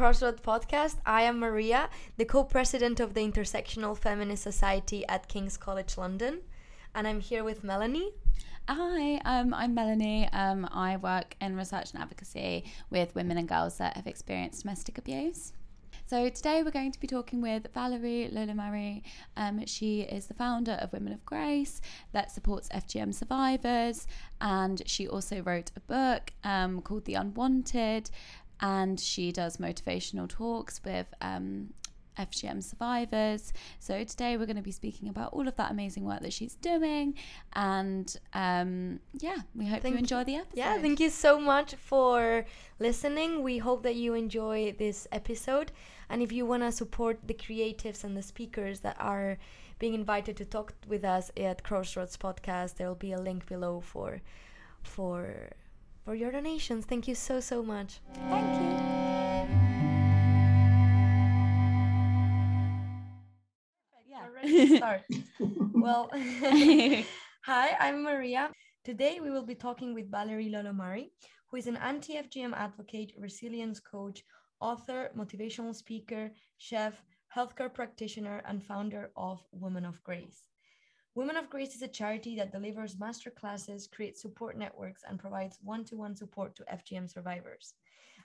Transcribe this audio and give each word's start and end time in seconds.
Crossroad 0.00 0.42
Podcast. 0.42 0.96
I 1.04 1.24
am 1.24 1.38
Maria, 1.40 1.90
the 2.16 2.24
co 2.24 2.42
president 2.42 3.00
of 3.00 3.12
the 3.12 3.20
Intersectional 3.20 3.94
Feminist 3.94 4.42
Society 4.42 5.06
at 5.08 5.28
King's 5.28 5.58
College 5.58 5.98
London, 5.98 6.40
and 6.94 7.06
I'm 7.06 7.20
here 7.20 7.44
with 7.44 7.62
Melanie. 7.62 8.14
Hi, 8.66 9.16
um, 9.26 9.52
I'm 9.52 9.74
Melanie. 9.74 10.26
Um, 10.32 10.66
I 10.72 10.96
work 10.96 11.36
in 11.42 11.54
research 11.54 11.92
and 11.92 12.00
advocacy 12.00 12.64
with 12.88 13.14
women 13.14 13.36
and 13.36 13.46
girls 13.46 13.76
that 13.76 13.94
have 13.94 14.06
experienced 14.06 14.62
domestic 14.62 14.96
abuse. 14.96 15.52
So 16.10 16.28
today 16.28 16.64
we're 16.64 16.72
going 16.72 16.90
to 16.90 16.98
be 16.98 17.06
talking 17.06 17.40
with 17.40 17.68
Valerie 17.72 18.28
Lolomari. 18.32 19.02
Um, 19.36 19.64
she 19.66 20.00
is 20.00 20.26
the 20.26 20.34
founder 20.34 20.72
of 20.72 20.92
Women 20.92 21.12
of 21.12 21.24
Grace 21.24 21.80
that 22.10 22.32
supports 22.32 22.68
FGM 22.70 23.14
survivors, 23.14 24.08
and 24.40 24.82
she 24.86 25.06
also 25.06 25.40
wrote 25.40 25.70
a 25.76 25.80
book 25.80 26.32
um, 26.42 26.82
called 26.82 27.04
The 27.04 27.14
Unwanted, 27.14 28.10
and 28.60 28.98
she 29.00 29.32
does 29.32 29.56
motivational 29.56 30.28
talks 30.28 30.80
with 30.84 31.06
um, 31.20 31.72
FGM 32.18 32.62
survivors. 32.62 33.52
So 33.78 34.04
today 34.04 34.36
we're 34.36 34.46
going 34.46 34.56
to 34.56 34.62
be 34.62 34.72
speaking 34.72 35.08
about 35.08 35.32
all 35.32 35.48
of 35.48 35.56
that 35.56 35.70
amazing 35.70 36.04
work 36.04 36.20
that 36.22 36.32
she's 36.32 36.54
doing, 36.56 37.14
and 37.54 38.14
um, 38.34 39.00
yeah, 39.18 39.38
we 39.54 39.66
hope 39.66 39.82
thank 39.82 39.94
you 39.94 39.98
enjoy 39.98 40.24
the 40.24 40.36
episode. 40.36 40.58
Yeah, 40.58 40.78
thank 40.80 41.00
you 41.00 41.10
so 41.10 41.40
much 41.40 41.74
for 41.74 42.44
listening. 42.78 43.42
We 43.42 43.58
hope 43.58 43.82
that 43.84 43.96
you 43.96 44.14
enjoy 44.14 44.74
this 44.78 45.06
episode, 45.12 45.72
and 46.08 46.22
if 46.22 46.32
you 46.32 46.44
want 46.44 46.62
to 46.62 46.72
support 46.72 47.20
the 47.26 47.34
creatives 47.34 48.04
and 48.04 48.16
the 48.16 48.22
speakers 48.22 48.80
that 48.80 48.96
are 49.00 49.38
being 49.78 49.94
invited 49.94 50.36
to 50.36 50.44
talk 50.44 50.74
with 50.86 51.04
us 51.04 51.30
at 51.36 51.62
Crossroads 51.62 52.16
Podcast, 52.16 52.76
there 52.76 52.86
will 52.86 52.94
be 52.94 53.12
a 53.12 53.20
link 53.20 53.46
below 53.46 53.80
for 53.80 54.20
for 54.82 55.50
for 56.04 56.14
your 56.14 56.30
donations. 56.30 56.86
Thank 56.86 57.08
you 57.08 57.14
so 57.14 57.40
so 57.40 57.62
much. 57.62 58.00
Thank 58.28 58.60
you. 58.60 58.70
Yeah, 64.08 64.26
ready 64.34 64.68
to 64.68 64.76
start. 64.76 65.02
well, 65.74 66.10
hi, 67.44 67.76
I'm 67.78 68.02
Maria. 68.02 68.50
Today 68.84 69.20
we 69.22 69.30
will 69.30 69.46
be 69.46 69.54
talking 69.54 69.94
with 69.94 70.10
Valerie 70.10 70.50
Lolomari, 70.50 71.10
who 71.50 71.56
is 71.56 71.66
an 71.66 71.76
anti 71.76 72.14
FGM 72.14 72.54
advocate, 72.54 73.12
resilience 73.18 73.80
coach, 73.80 74.24
author, 74.60 75.10
motivational 75.16 75.74
speaker, 75.74 76.30
chef, 76.58 77.02
healthcare 77.36 77.72
practitioner, 77.72 78.42
and 78.46 78.64
founder 78.64 79.10
of 79.16 79.40
Women 79.52 79.84
of 79.84 80.02
Grace. 80.02 80.44
Women 81.16 81.36
of 81.36 81.50
Grace 81.50 81.74
is 81.74 81.82
a 81.82 81.88
charity 81.88 82.36
that 82.36 82.52
delivers 82.52 83.00
master 83.00 83.30
classes, 83.30 83.88
creates 83.88 84.22
support 84.22 84.56
networks, 84.56 85.02
and 85.08 85.18
provides 85.18 85.58
one 85.60 85.84
to 85.86 85.96
one 85.96 86.14
support 86.14 86.54
to 86.54 86.64
FGM 86.72 87.10
survivors. 87.10 87.74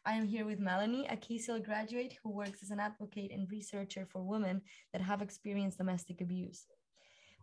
I 0.06 0.14
am 0.14 0.28
here 0.28 0.46
with 0.46 0.60
Melanie, 0.60 1.08
a 1.08 1.18
KCL 1.18 1.66
graduate 1.66 2.16
who 2.22 2.30
works 2.30 2.62
as 2.62 2.70
an 2.70 2.80
advocate 2.80 3.32
and 3.32 3.50
researcher 3.50 4.06
for 4.06 4.22
women 4.22 4.62
that 4.94 5.02
have 5.02 5.24
experienced 5.24 5.80
domestic 5.80 6.22
abuse. 6.22 6.68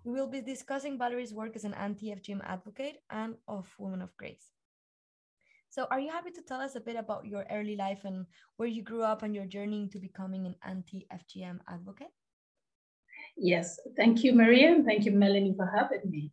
We 0.05 0.12
will 0.12 0.29
be 0.29 0.43
discussing 0.43 0.97
Valerie's 0.97 1.34
work 1.34 1.56
as 1.56 1.65
an 1.65 1.75
anti 1.75 2.15
FGM 2.15 2.41
advocate 2.45 2.99
and 3.11 3.34
of 3.49 3.66
Women 3.78 4.00
of 4.00 4.16
Grace. 4.16 4.47
So, 5.71 5.89
are 5.91 5.99
you 5.99 6.12
happy 6.12 6.31
to 6.31 6.43
tell 6.43 6.61
us 6.61 6.77
a 6.77 6.81
bit 6.81 6.95
about 6.95 7.27
your 7.27 7.47
early 7.50 7.75
life 7.75 8.05
and 8.05 8.27
where 8.59 8.69
you 8.69 8.83
grew 8.83 9.03
up 9.03 9.25
and 9.25 9.34
your 9.34 9.47
journey 9.47 9.89
to 9.89 9.99
becoming 9.99 10.47
an 10.47 10.55
anti 10.62 11.05
FGM 11.12 11.59
advocate? 11.69 12.12
Yes, 13.37 13.78
thank 13.97 14.22
you, 14.22 14.34
Maria, 14.34 14.72
and 14.72 14.84
thank 14.84 15.04
you, 15.04 15.12
Melanie, 15.12 15.54
for 15.56 15.66
having 15.66 16.10
me. 16.10 16.32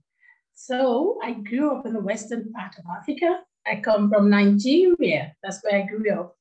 So, 0.53 1.17
I 1.23 1.33
grew 1.33 1.75
up 1.75 1.85
in 1.85 1.93
the 1.93 2.01
western 2.01 2.51
part 2.51 2.75
of 2.77 2.85
Africa, 2.97 3.39
I 3.69 3.81
come 3.81 4.09
from 4.09 4.29
Nigeria. 4.29 5.33
That's 5.43 5.59
where 5.63 5.81
I 5.81 5.85
grew 5.85 6.11
up. 6.11 6.35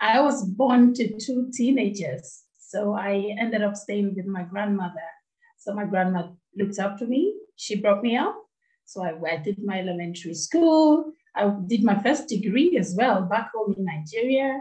I 0.00 0.20
was 0.20 0.44
born 0.44 0.92
to 0.94 1.18
two 1.18 1.50
teenagers. 1.52 2.42
So 2.58 2.94
I 2.94 3.34
ended 3.38 3.62
up 3.62 3.76
staying 3.76 4.14
with 4.16 4.26
my 4.26 4.42
grandmother. 4.42 5.08
So 5.58 5.72
my 5.72 5.84
grandma 5.84 6.30
looked 6.56 6.78
up 6.78 6.98
to 6.98 7.06
me. 7.06 7.34
She 7.56 7.80
brought 7.80 8.02
me 8.02 8.16
up. 8.16 8.36
So 8.86 9.04
I, 9.04 9.14
I 9.30 9.36
did 9.36 9.62
my 9.64 9.78
elementary 9.80 10.34
school. 10.34 11.12
I 11.36 11.54
did 11.66 11.84
my 11.84 12.00
first 12.02 12.28
degree 12.28 12.76
as 12.78 12.94
well 12.96 13.22
back 13.22 13.50
home 13.54 13.74
in 13.78 13.84
Nigeria. 13.84 14.60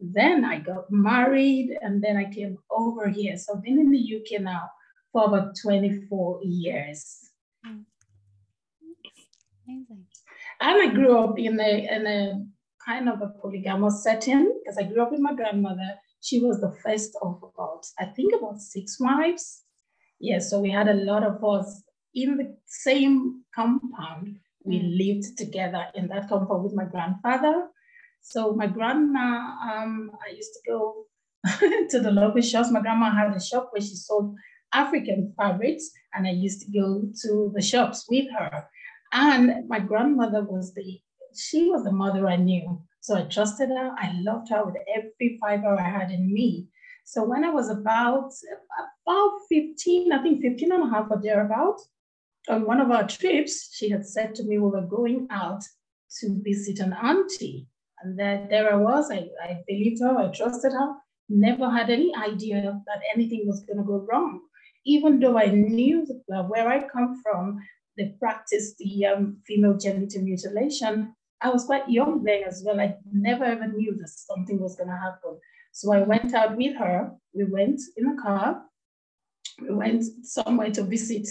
Then 0.00 0.44
I 0.44 0.58
got 0.58 0.90
married 0.90 1.76
and 1.80 2.02
then 2.02 2.16
I 2.16 2.30
came 2.30 2.58
over 2.70 3.08
here. 3.08 3.36
So 3.38 3.54
I've 3.54 3.62
been 3.62 3.78
in 3.78 3.90
the 3.90 4.16
UK 4.16 4.42
now 4.42 4.68
for 5.14 5.24
about 5.26 5.54
24 5.62 6.40
years. 6.42 7.30
Amazing. 7.64 7.86
And 10.60 10.82
I 10.82 10.92
grew 10.92 11.18
up 11.18 11.38
in 11.38 11.60
a, 11.60 11.88
in 11.90 12.06
a 12.06 12.44
kind 12.84 13.08
of 13.08 13.22
a 13.22 13.28
polygamous 13.40 14.02
setting 14.02 14.60
because 14.62 14.76
I 14.76 14.82
grew 14.82 15.02
up 15.02 15.12
with 15.12 15.20
my 15.20 15.32
grandmother. 15.32 15.94
She 16.20 16.40
was 16.40 16.60
the 16.60 16.74
first 16.84 17.16
of 17.22 17.40
about, 17.42 17.86
I 17.98 18.06
think 18.06 18.34
about 18.34 18.60
six 18.60 18.98
wives. 18.98 19.62
Yeah, 20.18 20.40
so 20.40 20.60
we 20.60 20.70
had 20.70 20.88
a 20.88 20.94
lot 20.94 21.22
of 21.22 21.44
us 21.44 21.82
in 22.12 22.36
the 22.36 22.56
same 22.66 23.44
compound. 23.54 24.40
We 24.64 24.80
mm. 24.80 24.98
lived 24.98 25.38
together 25.38 25.86
in 25.94 26.08
that 26.08 26.28
compound 26.28 26.64
with 26.64 26.74
my 26.74 26.86
grandfather. 26.86 27.68
So 28.20 28.52
my 28.54 28.66
grandma, 28.66 29.54
um, 29.62 30.10
I 30.26 30.34
used 30.34 30.54
to 30.54 30.70
go 30.70 31.06
to 31.90 32.00
the 32.00 32.10
local 32.10 32.40
shops. 32.40 32.72
My 32.72 32.80
grandma 32.80 33.14
had 33.14 33.36
a 33.36 33.40
shop 33.40 33.68
where 33.70 33.82
she 33.82 33.94
sold 33.94 34.34
African 34.74 35.32
fabrics, 35.36 35.90
and 36.12 36.26
I 36.26 36.30
used 36.30 36.62
to 36.62 36.70
go 36.70 37.08
to 37.22 37.52
the 37.54 37.62
shops 37.62 38.06
with 38.10 38.26
her. 38.38 38.66
And 39.12 39.68
my 39.68 39.78
grandmother 39.78 40.42
was 40.42 40.74
the, 40.74 41.00
she 41.34 41.70
was 41.70 41.84
the 41.84 41.92
mother 41.92 42.28
I 42.28 42.36
knew. 42.36 42.82
So 43.00 43.16
I 43.16 43.22
trusted 43.22 43.68
her. 43.68 43.94
I 43.98 44.12
loved 44.20 44.50
her 44.50 44.64
with 44.64 44.76
every 44.94 45.38
fiber 45.40 45.78
I 45.78 45.88
had 45.88 46.10
in 46.10 46.32
me. 46.32 46.66
So 47.04 47.22
when 47.22 47.44
I 47.44 47.50
was 47.50 47.68
about, 47.68 48.32
about 49.06 49.32
15, 49.48 50.12
I 50.12 50.22
think 50.22 50.40
15 50.40 50.72
and 50.72 50.82
a 50.84 50.88
half 50.88 51.10
or 51.10 51.20
thereabout, 51.20 51.80
on 52.48 52.66
one 52.66 52.80
of 52.80 52.90
our 52.90 53.06
trips, 53.06 53.74
she 53.74 53.90
had 53.90 54.06
said 54.06 54.34
to 54.34 54.42
me, 54.42 54.58
we 54.58 54.70
were 54.70 54.82
going 54.82 55.26
out 55.30 55.62
to 56.20 56.40
visit 56.42 56.78
an 56.80 56.92
auntie. 56.94 57.68
And 58.02 58.18
there, 58.18 58.46
there 58.50 58.72
I 58.72 58.76
was. 58.76 59.10
I, 59.10 59.28
I 59.42 59.62
believed 59.66 60.02
her. 60.02 60.16
I 60.16 60.28
trusted 60.28 60.72
her. 60.72 60.94
Never 61.28 61.70
had 61.70 61.90
any 61.90 62.12
idea 62.16 62.80
that 62.86 63.00
anything 63.14 63.44
was 63.46 63.64
going 63.64 63.78
to 63.78 63.84
go 63.84 64.06
wrong. 64.10 64.40
Even 64.86 65.18
though 65.20 65.38
I 65.38 65.46
knew 65.46 66.06
that 66.28 66.48
where 66.48 66.68
I 66.68 66.86
come 66.88 67.20
from, 67.22 67.60
they 67.96 68.14
practiced 68.18 68.76
the 68.78 69.06
um, 69.06 69.38
female 69.46 69.78
genital 69.78 70.22
mutilation, 70.22 71.14
I 71.40 71.50
was 71.50 71.64
quite 71.64 71.88
young 71.88 72.24
then 72.24 72.42
as 72.44 72.62
well. 72.64 72.80
I 72.80 72.96
never 73.12 73.44
ever 73.44 73.66
knew 73.66 73.96
that 73.98 74.08
something 74.08 74.58
was 74.58 74.76
going 74.76 74.88
to 74.88 74.96
happen. 74.96 75.38
So 75.72 75.92
I 75.92 76.02
went 76.02 76.34
out 76.34 76.56
with 76.56 76.76
her. 76.76 77.10
We 77.34 77.44
went 77.44 77.80
in 77.96 78.06
a 78.06 78.22
car. 78.22 78.62
We 79.60 79.74
went 79.74 80.04
somewhere 80.22 80.70
to 80.70 80.82
visit 80.82 81.28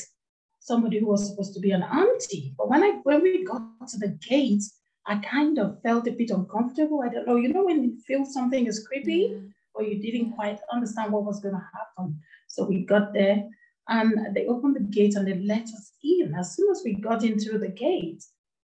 somebody 0.60 1.00
who 1.00 1.08
was 1.08 1.28
supposed 1.28 1.54
to 1.56 1.60
be 1.60 1.72
an 1.72 1.84
auntie. 1.84 2.54
But 2.58 2.70
when 2.70 2.84
I 2.84 3.00
when 3.04 3.22
we 3.22 3.44
got 3.44 3.88
to 3.88 3.98
the 3.98 4.18
gate, 4.30 4.64
I 5.06 5.16
kind 5.18 5.58
of 5.58 5.82
felt 5.82 6.08
a 6.08 6.12
bit 6.12 6.30
uncomfortable. 6.30 7.02
I 7.02 7.10
don't 7.10 7.28
know. 7.28 7.36
You 7.36 7.52
know 7.52 7.66
when 7.66 7.84
you 7.84 7.98
feel 8.08 8.26
something 8.26 8.68
is 8.68 8.86
creepy, 8.88 9.42
or 9.74 9.84
you 9.84 10.00
didn't 10.00 10.34
quite 10.34 10.60
understand 10.72 11.12
what 11.12 11.26
was 11.26 11.40
going 11.40 11.56
to 11.56 11.70
happen. 11.74 12.20
So 12.54 12.66
we 12.66 12.86
got 12.86 13.14
there. 13.14 13.44
And 13.90 14.36
they 14.36 14.46
opened 14.48 14.76
the 14.76 14.82
gate 14.82 15.16
and 15.16 15.28
they 15.28 15.40
let 15.40 15.64
us 15.64 15.92
in. 16.04 16.34
As 16.40 16.56
soon 16.56 16.72
as 16.72 16.82
we 16.86 16.94
got 16.94 17.24
in 17.24 17.38
through 17.40 17.60
the 17.60 17.70
gate, 17.70 18.24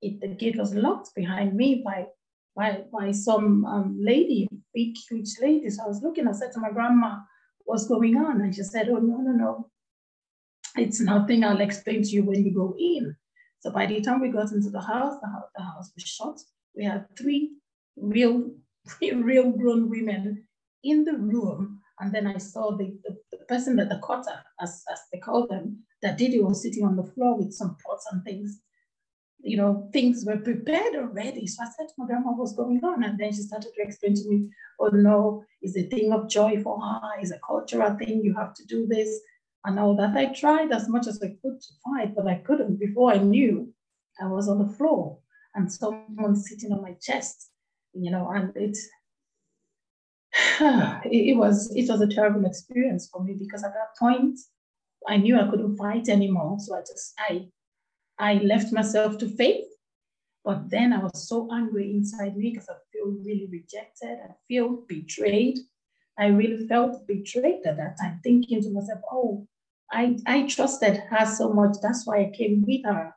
it, 0.02 0.20
the 0.20 0.28
gate 0.28 0.58
was 0.58 0.74
locked 0.74 1.14
behind 1.14 1.54
me 1.56 1.82
by 1.84 2.06
by, 2.58 2.82
by 2.92 3.12
some 3.12 3.64
um, 3.66 3.96
lady, 4.00 4.48
big, 4.74 4.96
huge 5.08 5.30
lady. 5.40 5.70
So 5.70 5.84
I 5.84 5.86
was 5.86 6.02
looking, 6.02 6.26
I 6.26 6.32
said 6.32 6.50
to 6.54 6.60
my 6.60 6.72
grandma, 6.72 7.18
what's 7.60 7.86
going 7.86 8.16
on? 8.16 8.40
And 8.40 8.52
she 8.52 8.64
said, 8.64 8.88
oh, 8.88 8.96
no, 8.96 9.18
no, 9.18 9.30
no. 9.30 9.70
It's 10.76 11.00
nothing. 11.00 11.44
I'll 11.44 11.60
explain 11.60 12.02
to 12.02 12.08
you 12.08 12.24
when 12.24 12.44
you 12.44 12.52
go 12.52 12.74
in. 12.76 13.14
So 13.60 13.70
by 13.70 13.86
the 13.86 14.00
time 14.00 14.20
we 14.20 14.30
got 14.30 14.50
into 14.50 14.70
the 14.70 14.80
house, 14.80 15.14
the 15.22 15.28
house, 15.28 15.50
the 15.56 15.62
house 15.62 15.92
was 15.94 16.04
shut. 16.04 16.40
We 16.76 16.84
had 16.84 17.06
three 17.16 17.52
real, 17.96 18.50
real 19.00 19.52
grown 19.52 19.88
women 19.88 20.44
in 20.82 21.04
the 21.04 21.14
room. 21.14 21.80
And 22.00 22.12
then 22.12 22.26
I 22.26 22.38
saw 22.38 22.76
the, 22.76 22.96
the 23.04 23.16
person 23.48 23.76
that 23.76 23.88
the 23.88 24.00
cutter, 24.06 24.42
as, 24.60 24.84
as 24.90 25.00
they 25.12 25.18
call 25.18 25.46
them, 25.46 25.78
that 26.02 26.18
did 26.18 26.34
it 26.34 26.44
was 26.44 26.62
sitting 26.62 26.84
on 26.84 26.96
the 26.96 27.04
floor 27.04 27.36
with 27.36 27.52
some 27.52 27.76
pots 27.84 28.06
and 28.12 28.22
things. 28.24 28.60
You 29.40 29.56
know, 29.56 29.88
things 29.92 30.24
were 30.26 30.36
prepared 30.36 30.96
already. 30.96 31.46
So 31.46 31.62
I 31.62 31.66
said 31.66 31.88
to 31.88 31.94
my 31.96 32.06
grandma, 32.06 32.32
what's 32.32 32.54
going 32.54 32.84
on? 32.84 33.04
And 33.04 33.18
then 33.18 33.32
she 33.32 33.42
started 33.42 33.70
to 33.74 33.82
explain 33.82 34.14
to 34.14 34.28
me, 34.28 34.48
oh 34.80 34.88
no, 34.88 35.44
it's 35.62 35.76
a 35.76 35.84
thing 35.84 36.12
of 36.12 36.28
joy 36.28 36.60
for 36.62 36.80
her, 36.80 37.00
it's 37.20 37.30
a 37.30 37.40
cultural 37.46 37.96
thing, 37.96 38.22
you 38.22 38.34
have 38.34 38.54
to 38.54 38.64
do 38.66 38.86
this 38.86 39.20
and 39.64 39.78
all 39.78 39.96
that. 39.96 40.16
I 40.16 40.26
tried 40.26 40.72
as 40.72 40.88
much 40.88 41.06
as 41.06 41.22
I 41.22 41.28
could 41.42 41.60
to 41.60 41.72
fight, 41.84 42.14
but 42.14 42.26
I 42.26 42.36
couldn't. 42.36 42.78
Before 42.80 43.12
I 43.12 43.18
knew, 43.18 43.72
I 44.20 44.26
was 44.26 44.48
on 44.48 44.58
the 44.58 44.72
floor 44.74 45.18
and 45.54 45.72
someone 45.72 46.36
sitting 46.36 46.72
on 46.72 46.82
my 46.82 46.94
chest, 47.00 47.50
you 47.92 48.10
know, 48.10 48.30
and 48.30 48.52
it 48.56 48.76
it, 51.04 51.36
was 51.36 51.74
it 51.74 51.88
was 51.88 52.00
a 52.00 52.06
terrible 52.06 52.44
experience 52.46 53.08
for 53.10 53.22
me 53.22 53.34
because 53.38 53.64
at 53.64 53.74
that 53.74 53.96
point 53.98 54.38
I 55.08 55.16
knew 55.16 55.38
I 55.38 55.48
couldn't 55.48 55.76
fight 55.76 56.08
anymore. 56.08 56.58
So 56.60 56.76
I 56.76 56.80
just 56.80 57.14
I 57.18 57.48
I 58.18 58.34
left 58.34 58.72
myself 58.72 59.18
to 59.18 59.28
faith. 59.28 59.66
But 60.44 60.70
then 60.70 60.92
I 60.92 60.98
was 60.98 61.28
so 61.28 61.48
angry 61.52 61.90
inside 61.90 62.36
me 62.36 62.50
because 62.50 62.68
I 62.68 62.74
feel 62.92 63.14
really 63.24 63.48
rejected. 63.50 64.18
I 64.24 64.32
feel 64.46 64.82
betrayed. 64.88 65.58
I 66.18 66.26
really 66.28 66.66
felt 66.66 67.06
betrayed 67.06 67.66
at 67.66 67.76
that 67.76 67.96
time, 68.00 68.20
thinking 68.22 68.62
to 68.62 68.70
myself, 68.72 69.00
oh, 69.12 69.46
I, 69.92 70.16
I 70.26 70.46
trusted 70.46 70.96
her 70.96 71.26
so 71.26 71.52
much. 71.52 71.76
That's 71.82 72.06
why 72.06 72.20
I 72.20 72.32
came 72.36 72.64
with 72.66 72.84
her. 72.84 73.14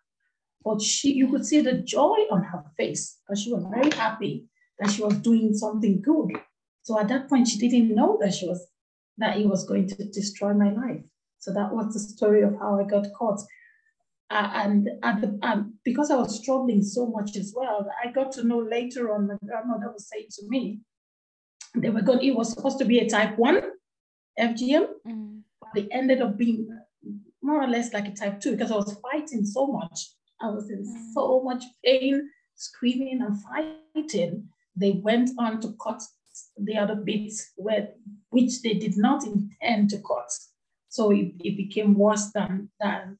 But 0.63 0.81
she, 0.81 1.13
you 1.13 1.29
could 1.29 1.45
see 1.45 1.61
the 1.61 1.73
joy 1.73 2.17
on 2.29 2.43
her 2.43 2.63
face 2.77 3.17
because 3.25 3.41
she 3.41 3.51
was 3.51 3.65
very 3.71 3.91
happy 3.91 4.47
that 4.79 4.91
she 4.91 5.01
was 5.01 5.15
doing 5.15 5.53
something 5.53 6.01
good. 6.01 6.31
So 6.83 6.99
at 6.99 7.07
that 7.09 7.29
point, 7.29 7.47
she 7.47 7.57
didn't 7.57 7.93
know 7.93 8.17
that 8.21 8.33
she 8.33 8.47
was 8.47 8.67
that 9.17 9.37
it 9.37 9.47
was 9.47 9.65
going 9.65 9.87
to 9.87 10.05
destroy 10.05 10.53
my 10.53 10.71
life. 10.71 11.03
So 11.39 11.53
that 11.53 11.73
was 11.73 11.93
the 11.93 11.99
story 11.99 12.41
of 12.41 12.55
how 12.59 12.79
I 12.79 12.83
got 12.83 13.07
caught. 13.13 13.39
Uh, 14.29 14.49
and 14.55 14.85
the, 14.85 15.37
um, 15.41 15.73
because 15.83 16.09
I 16.09 16.15
was 16.15 16.39
struggling 16.39 16.81
so 16.81 17.07
much 17.07 17.35
as 17.35 17.53
well, 17.55 17.85
I 18.03 18.11
got 18.11 18.31
to 18.33 18.43
know 18.43 18.59
later 18.59 19.13
on. 19.13 19.27
My 19.27 19.35
grandmother 19.45 19.91
was 19.91 20.07
saying 20.07 20.27
to 20.39 20.47
me, 20.47 20.79
they 21.75 21.89
were 21.89 22.01
going. 22.01 22.23
It 22.23 22.35
was 22.35 22.53
supposed 22.53 22.79
to 22.79 22.85
be 22.85 22.99
a 22.99 23.09
type 23.09 23.37
one 23.37 23.61
FGM, 24.39 24.87
mm. 25.05 25.41
but 25.59 25.83
it 25.83 25.89
ended 25.91 26.21
up 26.21 26.37
being 26.37 26.67
more 27.41 27.61
or 27.61 27.67
less 27.67 27.93
like 27.93 28.07
a 28.07 28.11
type 28.11 28.39
two 28.39 28.51
because 28.51 28.71
I 28.71 28.75
was 28.75 28.97
fighting 29.01 29.45
so 29.45 29.67
much. 29.67 30.11
I 30.41 30.49
was 30.49 30.69
in 30.69 30.85
mm. 30.85 31.13
so 31.13 31.41
much 31.43 31.63
pain, 31.83 32.29
screaming 32.55 33.21
and 33.21 33.37
fighting. 33.43 34.47
They 34.75 34.91
went 34.91 35.31
on 35.37 35.59
to 35.61 35.75
cut 35.81 36.01
the 36.57 36.77
other 36.77 36.95
bits 36.95 37.51
where, 37.55 37.89
which 38.29 38.61
they 38.61 38.73
did 38.73 38.97
not 38.97 39.23
intend 39.25 39.89
to 39.91 39.97
cut. 39.97 40.31
So 40.89 41.11
it, 41.11 41.33
it 41.39 41.57
became 41.57 41.97
worse 41.97 42.31
than, 42.33 42.69
than, 42.79 43.17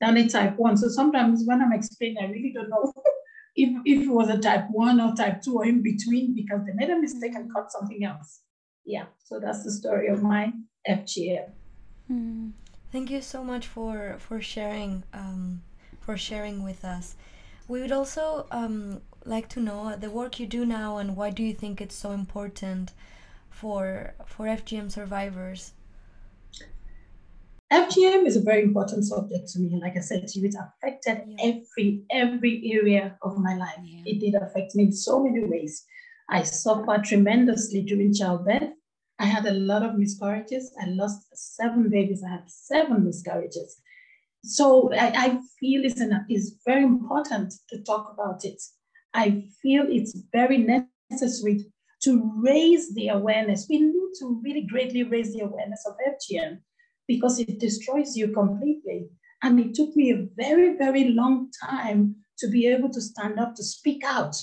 than 0.00 0.16
a 0.16 0.28
type 0.28 0.56
one. 0.56 0.76
So 0.76 0.88
sometimes 0.88 1.42
when 1.44 1.60
I'm 1.60 1.72
explaining, 1.72 2.18
I 2.20 2.26
really 2.26 2.52
don't 2.54 2.70
know 2.70 2.92
if, 3.56 3.82
if 3.84 4.02
it 4.02 4.10
was 4.10 4.28
a 4.28 4.38
type 4.38 4.66
one 4.70 5.00
or 5.00 5.14
type 5.14 5.42
two 5.42 5.56
or 5.56 5.66
in 5.66 5.82
between 5.82 6.34
because 6.34 6.60
they 6.64 6.72
made 6.74 6.90
a 6.90 7.00
mistake 7.00 7.34
and 7.34 7.52
cut 7.52 7.72
something 7.72 8.04
else. 8.04 8.40
Yeah, 8.84 9.06
so 9.22 9.38
that's 9.38 9.64
the 9.64 9.72
story 9.72 10.08
of 10.08 10.22
my 10.22 10.52
FGM. 10.88 11.50
Mm. 12.10 12.52
Thank 12.90 13.10
you 13.10 13.20
so 13.20 13.44
much 13.44 13.66
for 13.66 14.16
for 14.18 14.40
sharing 14.40 15.02
um, 15.12 15.62
for 16.00 16.16
sharing 16.16 16.64
with 16.64 16.84
us. 16.84 17.16
We 17.68 17.82
would 17.82 17.92
also 17.92 18.46
um, 18.50 19.02
like 19.24 19.48
to 19.50 19.60
know 19.60 19.96
the 19.96 20.10
work 20.10 20.40
you 20.40 20.46
do 20.46 20.64
now 20.64 20.98
and 20.98 21.16
why 21.16 21.30
do 21.30 21.42
you 21.42 21.54
think 21.54 21.80
it's 21.80 21.94
so 21.94 22.12
important 22.12 22.92
for 23.50 24.14
for 24.26 24.46
FGM 24.46 24.90
survivors? 24.90 25.72
FGM 27.70 28.26
is 28.26 28.36
a 28.36 28.40
very 28.40 28.62
important 28.62 29.04
subject 29.04 29.48
to 29.48 29.60
me. 29.60 29.78
Like 29.80 29.96
I 29.96 30.00
said 30.00 30.26
to 30.26 30.40
you, 30.40 30.48
it 30.48 30.54
affected 30.54 31.22
yeah. 31.26 31.52
every 31.52 32.04
every 32.10 32.72
area 32.72 33.18
of 33.22 33.38
my 33.38 33.56
life. 33.56 33.80
Yeah. 33.82 34.02
It 34.06 34.20
did 34.20 34.34
affect 34.34 34.74
me 34.74 34.84
in 34.84 34.92
so 34.92 35.22
many 35.22 35.44
ways. 35.44 35.84
I 36.30 36.42
suffered 36.42 37.04
tremendously 37.04 37.82
during 37.82 38.14
childbirth. 38.14 38.70
I 39.18 39.24
had 39.26 39.46
a 39.46 39.52
lot 39.52 39.82
of 39.82 39.98
miscarriages. 39.98 40.72
I 40.80 40.86
lost 40.86 41.26
seven 41.34 41.88
babies. 41.90 42.22
I 42.24 42.30
had 42.30 42.44
seven 42.48 43.04
miscarriages. 43.04 43.80
So 44.44 44.92
I, 44.94 45.12
I 45.14 45.28
feel 45.58 45.84
it's, 45.84 46.00
an, 46.00 46.24
it's 46.28 46.52
very 46.64 46.84
important 46.84 47.54
to 47.70 47.82
talk 47.82 48.12
about 48.12 48.44
it. 48.44 48.62
I 49.14 49.44
feel 49.62 49.86
it's 49.88 50.18
very 50.32 50.58
necessary 51.10 51.66
to 52.02 52.32
raise 52.42 52.94
the 52.94 53.08
awareness. 53.08 53.66
We 53.68 53.80
need 53.80 54.12
to 54.20 54.40
really 54.44 54.62
greatly 54.62 55.02
raise 55.02 55.32
the 55.32 55.40
awareness 55.40 55.84
of 55.86 55.96
FGM 56.06 56.58
because 57.06 57.38
it 57.40 57.58
destroys 57.58 58.16
you 58.16 58.28
completely. 58.28 59.08
And 59.42 59.58
it 59.58 59.74
took 59.74 59.94
me 59.96 60.10
a 60.10 60.26
very, 60.36 60.76
very 60.76 61.08
long 61.08 61.50
time 61.64 62.16
to 62.38 62.48
be 62.48 62.66
able 62.66 62.90
to 62.90 63.00
stand 63.00 63.38
up 63.38 63.54
to 63.54 63.64
speak 63.64 64.04
out 64.04 64.36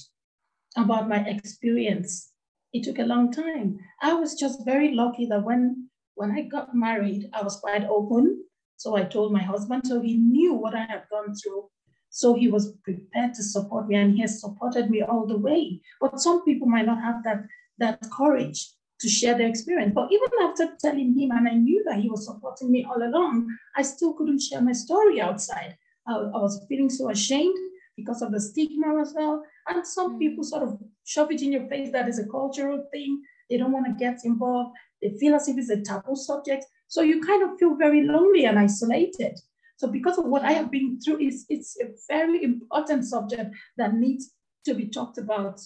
about 0.75 1.07
my 1.07 1.19
experience. 1.19 2.31
It 2.73 2.83
took 2.83 2.99
a 2.99 3.03
long 3.03 3.31
time. 3.31 3.77
I 4.01 4.13
was 4.13 4.35
just 4.35 4.65
very 4.65 4.93
lucky 4.93 5.25
that 5.27 5.43
when, 5.43 5.89
when 6.15 6.31
I 6.31 6.41
got 6.41 6.75
married, 6.75 7.29
I 7.33 7.41
was 7.41 7.57
quite 7.57 7.85
open. 7.85 8.43
So 8.77 8.97
I 8.97 9.03
told 9.03 9.31
my 9.31 9.41
husband, 9.41 9.83
so 9.85 10.01
he 10.01 10.17
knew 10.17 10.53
what 10.53 10.75
I 10.75 10.85
had 10.85 11.03
gone 11.09 11.33
through. 11.35 11.69
So 12.15 12.33
he 12.33 12.47
was 12.47 12.71
prepared 12.85 13.33
to 13.33 13.43
support 13.43 13.89
me 13.89 13.95
and 13.95 14.15
he 14.15 14.21
has 14.21 14.39
supported 14.39 14.89
me 14.89 15.01
all 15.01 15.27
the 15.27 15.37
way. 15.37 15.81
But 15.99 16.21
some 16.21 16.45
people 16.45 16.65
might 16.65 16.85
not 16.85 17.03
have 17.03 17.21
that, 17.25 17.43
that 17.79 17.99
courage 18.09 18.69
to 19.01 19.09
share 19.09 19.37
their 19.37 19.49
experience. 19.49 19.91
But 19.93 20.09
even 20.13 20.29
after 20.41 20.69
telling 20.79 21.19
him, 21.19 21.31
and 21.31 21.45
I 21.45 21.55
knew 21.55 21.83
that 21.85 21.99
he 21.99 22.09
was 22.09 22.25
supporting 22.25 22.71
me 22.71 22.85
all 22.85 23.03
along, 23.03 23.49
I 23.75 23.81
still 23.81 24.13
couldn't 24.13 24.41
share 24.41 24.61
my 24.61 24.71
story 24.71 25.19
outside. 25.19 25.75
I, 26.07 26.13
I 26.13 26.37
was 26.37 26.65
feeling 26.69 26.89
so 26.89 27.09
ashamed 27.09 27.57
because 27.97 28.21
of 28.21 28.31
the 28.31 28.39
stigma 28.39 28.97
as 29.01 29.13
well. 29.13 29.43
And 29.67 29.85
some 29.85 30.15
mm. 30.15 30.19
people 30.19 30.45
sort 30.45 30.63
of 30.63 30.79
shove 31.03 31.31
it 31.31 31.41
in 31.41 31.51
your 31.51 31.67
face 31.67 31.91
that 31.91 32.07
is 32.07 32.19
a 32.19 32.27
cultural 32.27 32.87
thing. 32.93 33.21
They 33.49 33.57
don't 33.57 33.73
want 33.73 33.87
to 33.87 33.93
get 33.93 34.19
involved. 34.23 34.77
They 35.01 35.09
feel 35.19 35.35
as 35.35 35.49
if 35.49 35.57
it's 35.57 35.69
a 35.69 35.81
taboo 35.81 36.15
subject. 36.15 36.63
So 36.87 37.01
you 37.01 37.19
kind 37.21 37.43
of 37.43 37.59
feel 37.59 37.75
very 37.75 38.03
lonely 38.03 38.45
and 38.45 38.57
isolated. 38.57 39.37
So 39.77 39.87
because 39.87 40.17
of 40.17 40.25
what 40.25 40.43
I 40.43 40.53
have 40.53 40.71
been 40.71 40.99
through, 40.99 41.17
it's, 41.19 41.45
it's 41.49 41.77
a 41.81 41.87
very 42.07 42.43
important 42.43 43.05
subject 43.05 43.55
that 43.77 43.93
needs 43.93 44.33
to 44.65 44.73
be 44.73 44.87
talked 44.87 45.17
about. 45.17 45.59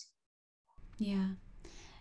Yeah. 0.98 1.28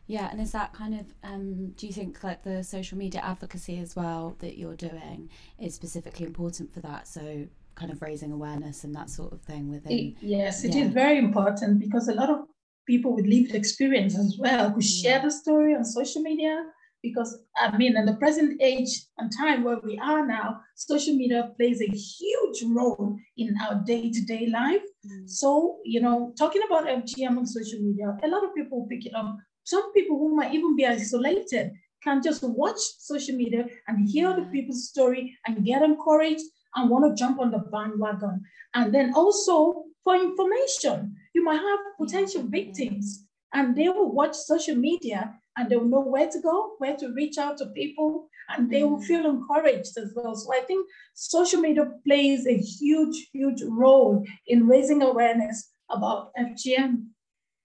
Yeah, 0.07 0.31
and 0.31 0.41
is 0.41 0.53
that 0.53 0.73
kind 0.73 0.99
of 0.99 1.07
um, 1.23 1.73
do 1.77 1.87
you 1.87 1.93
think 1.93 2.25
like 2.25 2.43
the 2.43 2.65
social 2.65 2.97
media 2.97 3.21
advocacy 3.21 3.79
as 3.79 3.95
well 3.95 4.37
that 4.39 4.57
you're 4.57 4.75
doing 4.75 5.29
is 5.59 5.75
specifically 5.75 6.25
important 6.25 6.73
for 6.73 6.81
that? 6.81 7.07
So 7.07 7.47
kind 7.75 7.93
of 7.93 8.01
raising 8.01 8.33
awareness 8.33 8.85
and 8.85 8.95
that 8.95 9.11
sort 9.11 9.33
of 9.33 9.43
thing 9.43 9.71
within. 9.71 9.93
It, 9.93 10.15
yes, 10.23 10.65
it 10.65 10.75
yeah. 10.75 10.85
is 10.85 10.93
very 10.93 11.19
important 11.19 11.79
because 11.79 12.09
a 12.09 12.15
lot 12.15 12.31
of 12.31 12.39
people 12.87 13.15
with 13.15 13.27
lived 13.27 13.55
experience 13.55 14.19
as 14.19 14.37
well 14.39 14.71
who 14.71 14.81
share 14.81 15.21
the 15.21 15.31
story 15.31 15.75
on 15.75 15.85
social 15.85 16.23
media. 16.23 16.65
Because 17.03 17.39
I 17.57 17.77
mean, 17.77 17.97
in 17.97 18.07
the 18.07 18.15
present 18.15 18.61
age 18.61 18.91
and 19.19 19.31
time 19.37 19.63
where 19.63 19.79
we 19.85 19.99
are 19.99 20.27
now, 20.27 20.61
social 20.75 21.15
media 21.15 21.53
plays 21.57 21.81
a 21.81 21.87
huge 21.87 22.65
role 22.67 23.17
in 23.37 23.55
our 23.63 23.83
day-to-day 23.87 24.49
life. 24.49 24.83
Mm. 25.07 25.31
So, 25.31 25.79
you 25.85 26.01
know, 26.01 26.35
talking 26.37 26.63
about 26.67 26.87
FGM 26.87 27.39
on 27.39 27.47
social 27.47 27.81
media, 27.81 28.17
a 28.23 28.29
lot 28.29 28.45
of 28.45 28.55
people 28.55 28.87
pick 28.91 29.07
it 29.07 29.15
up 29.15 29.37
some 29.69 29.93
people 29.93 30.17
who 30.17 30.35
might 30.35 30.55
even 30.55 30.75
be 30.77 30.87
isolated 30.87 31.73
can 32.03 32.23
just 32.23 32.43
watch 32.43 32.79
social 32.99 33.37
media 33.37 33.67
and 33.87 34.09
hear 34.09 34.35
the 34.35 34.47
people's 34.51 34.89
story 34.89 35.37
and 35.47 35.63
get 35.63 35.83
encouraged 35.83 36.45
and 36.75 36.89
want 36.89 37.05
to 37.05 37.21
jump 37.21 37.39
on 37.39 37.51
the 37.51 37.59
bandwagon. 37.71 38.41
And 38.73 38.95
then 38.95 39.13
also 39.15 39.85
for 40.05 40.15
information, 40.17 41.15
you 41.35 41.45
might 41.45 41.61
have 41.61 41.81
potential 42.01 42.45
victims 42.49 43.27
and 43.53 43.77
they 43.77 43.91
will 43.91 44.11
watch 44.11 44.35
social 44.35 44.75
media 44.75 45.35
and 45.59 45.69
they 45.69 45.77
will 45.77 45.89
know 45.89 46.01
where 46.01 46.31
to 46.31 46.41
go, 46.41 46.75
where 46.79 46.97
to 46.97 47.13
reach 47.13 47.37
out 47.37 47.59
to 47.59 47.67
people, 47.67 48.29
and 48.49 48.71
they 48.71 48.85
will 48.85 48.99
mm. 48.99 49.05
feel 49.05 49.27
encouraged 49.27 49.99
as 49.99 50.13
well. 50.15 50.35
So 50.37 50.55
I 50.55 50.61
think 50.61 50.87
social 51.15 51.61
media 51.61 51.91
plays 52.07 52.47
a 52.47 52.57
huge, 52.57 53.29
huge 53.33 53.63
role 53.63 54.25
in 54.47 54.69
raising 54.69 55.03
awareness 55.03 55.71
about 55.91 56.31
FGM. 56.39 57.07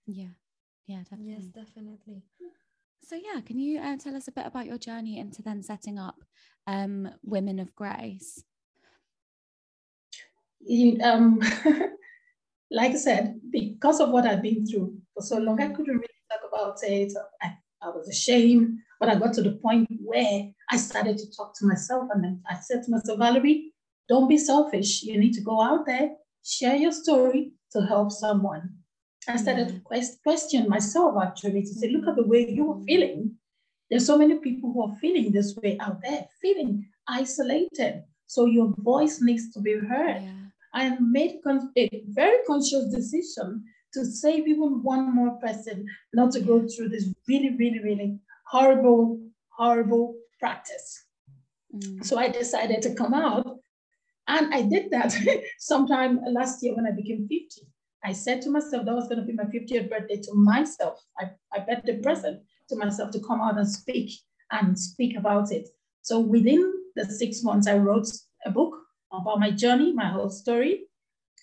Yeah. 0.08 0.34
Yeah, 0.88 1.04
definitely. 1.10 1.34
Yes, 1.34 1.46
definitely. 1.46 2.24
So 3.04 3.16
yeah, 3.16 3.40
can 3.42 3.60
you 3.60 3.80
uh, 3.80 3.98
tell 3.98 4.16
us 4.16 4.28
a 4.28 4.32
bit 4.32 4.46
about 4.46 4.66
your 4.66 4.78
journey 4.78 5.20
into 5.20 5.42
then 5.42 5.62
setting 5.62 6.00
up 6.00 6.16
um, 6.68 7.10
Women 7.24 7.60
of 7.60 7.76
Grace? 7.76 8.44
um, 11.04 11.40
like 12.72 12.92
I 12.92 12.96
said, 12.96 13.40
because 13.50 14.00
of 14.00 14.10
what 14.10 14.26
I've 14.26 14.42
been 14.42 14.66
through 14.66 14.98
for 15.14 15.22
so 15.22 15.38
long, 15.38 15.62
I 15.62 15.68
couldn't 15.68 15.96
really 15.96 16.08
talk 16.32 16.42
about 16.52 16.80
it. 16.84 17.14
I, 17.42 17.58
I 17.84 17.90
was 17.90 18.08
ashamed, 18.08 18.80
but 19.00 19.10
I 19.10 19.16
got 19.16 19.34
to 19.34 19.42
the 19.42 19.52
point 19.52 19.88
where 20.02 20.50
I 20.70 20.78
started 20.78 21.18
to 21.18 21.32
talk 21.36 21.54
to 21.60 21.66
myself, 21.66 22.10
and 22.14 22.24
then 22.24 22.42
I 22.50 22.56
said 22.56 22.84
to 22.84 22.92
myself, 22.92 23.20
Valerie, 23.20 23.74
don't 24.08 24.30
be 24.30 24.38
selfish. 24.38 25.04
You 25.04 25.20
need 25.20 25.34
to 25.34 25.42
go 25.42 25.62
out 25.62 25.86
there, 25.86 26.12
share 26.46 26.76
your 26.76 26.92
story 26.92 27.52
to 27.72 27.82
help 27.82 28.12
someone. 28.12 28.70
I 29.28 29.38
started 29.38 29.70
yeah. 29.70 29.76
to 29.76 29.80
quest- 29.82 30.24
question 30.24 30.70
myself 30.70 31.16
actually 31.22 31.62
to 31.62 31.68
say, 31.68 31.90
look 31.90 32.08
at 32.08 32.16
the 32.16 32.28
way 32.28 32.50
you 32.50 32.72
are 32.72 32.82
feeling. 32.84 33.36
There's 33.90 34.06
so 34.06 34.18
many 34.18 34.36
people 34.40 34.72
who 34.74 34.84
are 34.84 34.96
feeling 34.98 35.32
this 35.32 35.56
way 35.62 35.78
out 35.80 36.02
there, 36.02 36.26
feeling 36.42 36.88
isolated. 37.08 38.04
So 38.28 38.46
your 38.46 38.74
voice 38.80 39.22
needs 39.22 39.52
to 39.54 39.60
be 39.62 39.74
heard. 39.74 40.22
Yeah. 40.22 40.34
I 40.74 40.98
made 41.00 41.40
con- 41.44 41.72
a 41.78 42.04
very 42.08 42.40
conscious 42.48 42.94
decision 42.94 43.64
to 43.94 44.06
save 44.06 44.48
even 44.48 44.82
one 44.84 45.14
more 45.14 45.38
person 45.40 45.86
not 46.14 46.32
to 46.32 46.40
go 46.40 46.68
through 46.68 46.90
this 46.90 47.10
really, 47.28 47.56
really, 47.58 47.80
really 47.80 48.20
horrible, 48.48 49.20
horrible 49.50 50.16
practice. 50.40 51.06
Mm. 51.76 52.04
So 52.04 52.18
I 52.18 52.30
decided 52.30 52.82
to 52.84 52.96
come 52.96 53.14
out. 53.14 53.60
And 54.28 54.54
I 54.54 54.62
did 54.62 54.90
that 54.92 55.14
sometime 55.60 56.20
last 56.32 56.64
year 56.64 56.76
when 56.76 56.88
I 56.88 56.92
became 56.92 57.28
50. 57.28 57.68
I 58.06 58.14
said 58.14 58.42
to 58.42 58.50
myself 58.50 58.86
that 58.86 58.96
was 58.96 59.08
going 59.08 59.20
to 59.20 59.26
be 59.26 59.34
my 59.34 59.46
50th 59.46 59.90
birthday 59.90 60.18
to 60.18 60.34
myself. 60.34 61.02
I, 61.18 61.32
I 61.54 61.60
bet 61.60 61.86
the 61.86 62.00
present 62.00 62.42
to 62.70 62.76
myself 62.76 63.12
to 63.12 63.20
come 63.20 63.42
out 63.42 63.58
and 63.58 63.70
speak 63.70 64.12
and 64.52 64.78
speak 64.78 65.18
about 65.18 65.52
it. 65.52 65.70
So 66.02 66.20
within 66.20 66.74
the 66.96 67.06
six 67.06 67.44
months, 67.44 67.68
I 67.68 67.78
wrote 67.78 68.08
a 68.46 68.52
book 68.52 68.76
about 69.12 69.40
my 69.40 69.52
journey, 69.52 69.94
my 69.94 70.10
whole 70.10 70.30
story. 70.30 70.86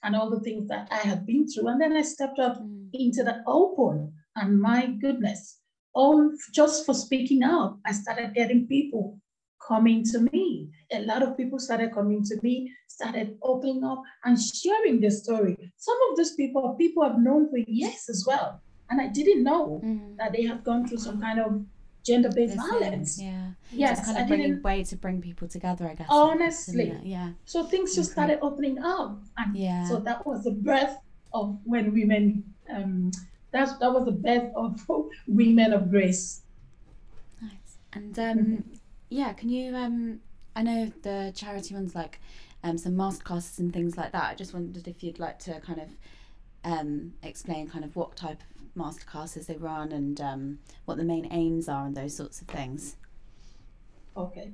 And 0.02 0.16
all 0.16 0.30
the 0.30 0.40
things 0.40 0.68
that 0.68 0.88
I 0.90 0.98
had 0.98 1.26
been 1.26 1.46
through. 1.48 1.68
And 1.68 1.80
then 1.80 1.96
I 1.96 2.02
stepped 2.02 2.38
out 2.38 2.62
mm. 2.62 2.88
into 2.92 3.22
the 3.22 3.42
open. 3.46 4.12
And 4.36 4.60
my 4.60 4.86
goodness, 4.86 5.58
all 5.94 6.32
just 6.54 6.86
for 6.86 6.94
speaking 6.94 7.42
out, 7.42 7.78
I 7.86 7.92
started 7.92 8.34
getting 8.34 8.66
people 8.66 9.18
coming 9.66 10.04
to 10.04 10.20
me. 10.32 10.70
A 10.92 11.00
lot 11.00 11.22
of 11.22 11.36
people 11.36 11.58
started 11.58 11.92
coming 11.92 12.24
to 12.24 12.36
me, 12.42 12.72
started 12.88 13.36
opening 13.42 13.84
up 13.84 14.02
and 14.24 14.38
sharing 14.40 15.00
their 15.00 15.10
story. 15.10 15.56
Some 15.76 15.96
of 16.10 16.16
those 16.16 16.34
people, 16.34 16.74
people 16.78 17.02
I've 17.02 17.18
known 17.18 17.50
for 17.50 17.58
years 17.58 18.08
as 18.08 18.24
well. 18.26 18.60
And 18.88 19.00
I 19.00 19.06
didn't 19.06 19.44
know 19.44 19.80
mm. 19.84 20.16
that 20.16 20.32
they 20.32 20.44
have 20.44 20.64
gone 20.64 20.86
through 20.86 20.98
some 20.98 21.20
kind 21.20 21.38
of 21.38 21.62
gender-based 22.04 22.56
violence. 22.56 23.20
Yeah. 23.20 23.50
Yes. 23.70 23.98
It's 23.98 24.06
kind 24.08 24.18
of 24.18 24.28
bringing 24.28 24.62
way 24.62 24.84
to 24.84 24.96
bring 24.96 25.20
people 25.20 25.48
together, 25.48 25.88
I 25.88 25.94
guess. 25.94 26.06
Honestly. 26.10 26.96
Yeah. 27.02 27.30
So 27.44 27.64
things 27.64 27.94
just 27.94 28.12
started 28.12 28.38
opening 28.42 28.78
up. 28.82 29.22
And 29.36 29.56
yeah. 29.56 29.86
so 29.86 29.96
that 30.00 30.26
was 30.26 30.44
the 30.44 30.52
birth 30.52 30.96
of 31.32 31.58
when 31.64 31.92
women 31.92 32.42
um 32.68 33.10
that's 33.52 33.76
that 33.78 33.92
was 33.92 34.04
the 34.04 34.12
birth 34.12 34.50
of 34.56 34.80
women 35.26 35.72
of 35.72 35.90
grace. 35.90 36.42
Nice. 37.40 37.78
And 37.92 38.18
um 38.18 38.64
yeah, 39.08 39.32
can 39.32 39.48
you 39.48 39.74
um 39.74 40.20
I 40.56 40.62
know 40.62 40.92
the 41.02 41.32
charity 41.34 41.74
ones 41.74 41.94
like 41.94 42.20
um 42.64 42.78
some 42.78 42.94
masterclasses 42.94 43.58
and 43.58 43.72
things 43.72 43.96
like 43.96 44.12
that. 44.12 44.24
I 44.24 44.34
just 44.34 44.54
wondered 44.54 44.88
if 44.88 45.02
you'd 45.02 45.18
like 45.18 45.38
to 45.40 45.60
kind 45.60 45.80
of 45.80 45.88
um 46.64 47.12
explain 47.22 47.68
kind 47.68 47.84
of 47.84 47.96
what 47.96 48.16
type 48.16 48.40
of 48.40 48.59
masterclasses 48.76 49.46
they 49.46 49.56
run 49.56 49.92
and 49.92 50.20
um, 50.20 50.58
what 50.84 50.96
the 50.96 51.04
main 51.04 51.28
aims 51.32 51.68
are 51.68 51.86
and 51.86 51.96
those 51.96 52.16
sorts 52.16 52.40
of 52.40 52.48
things. 52.48 52.96
Okay. 54.16 54.52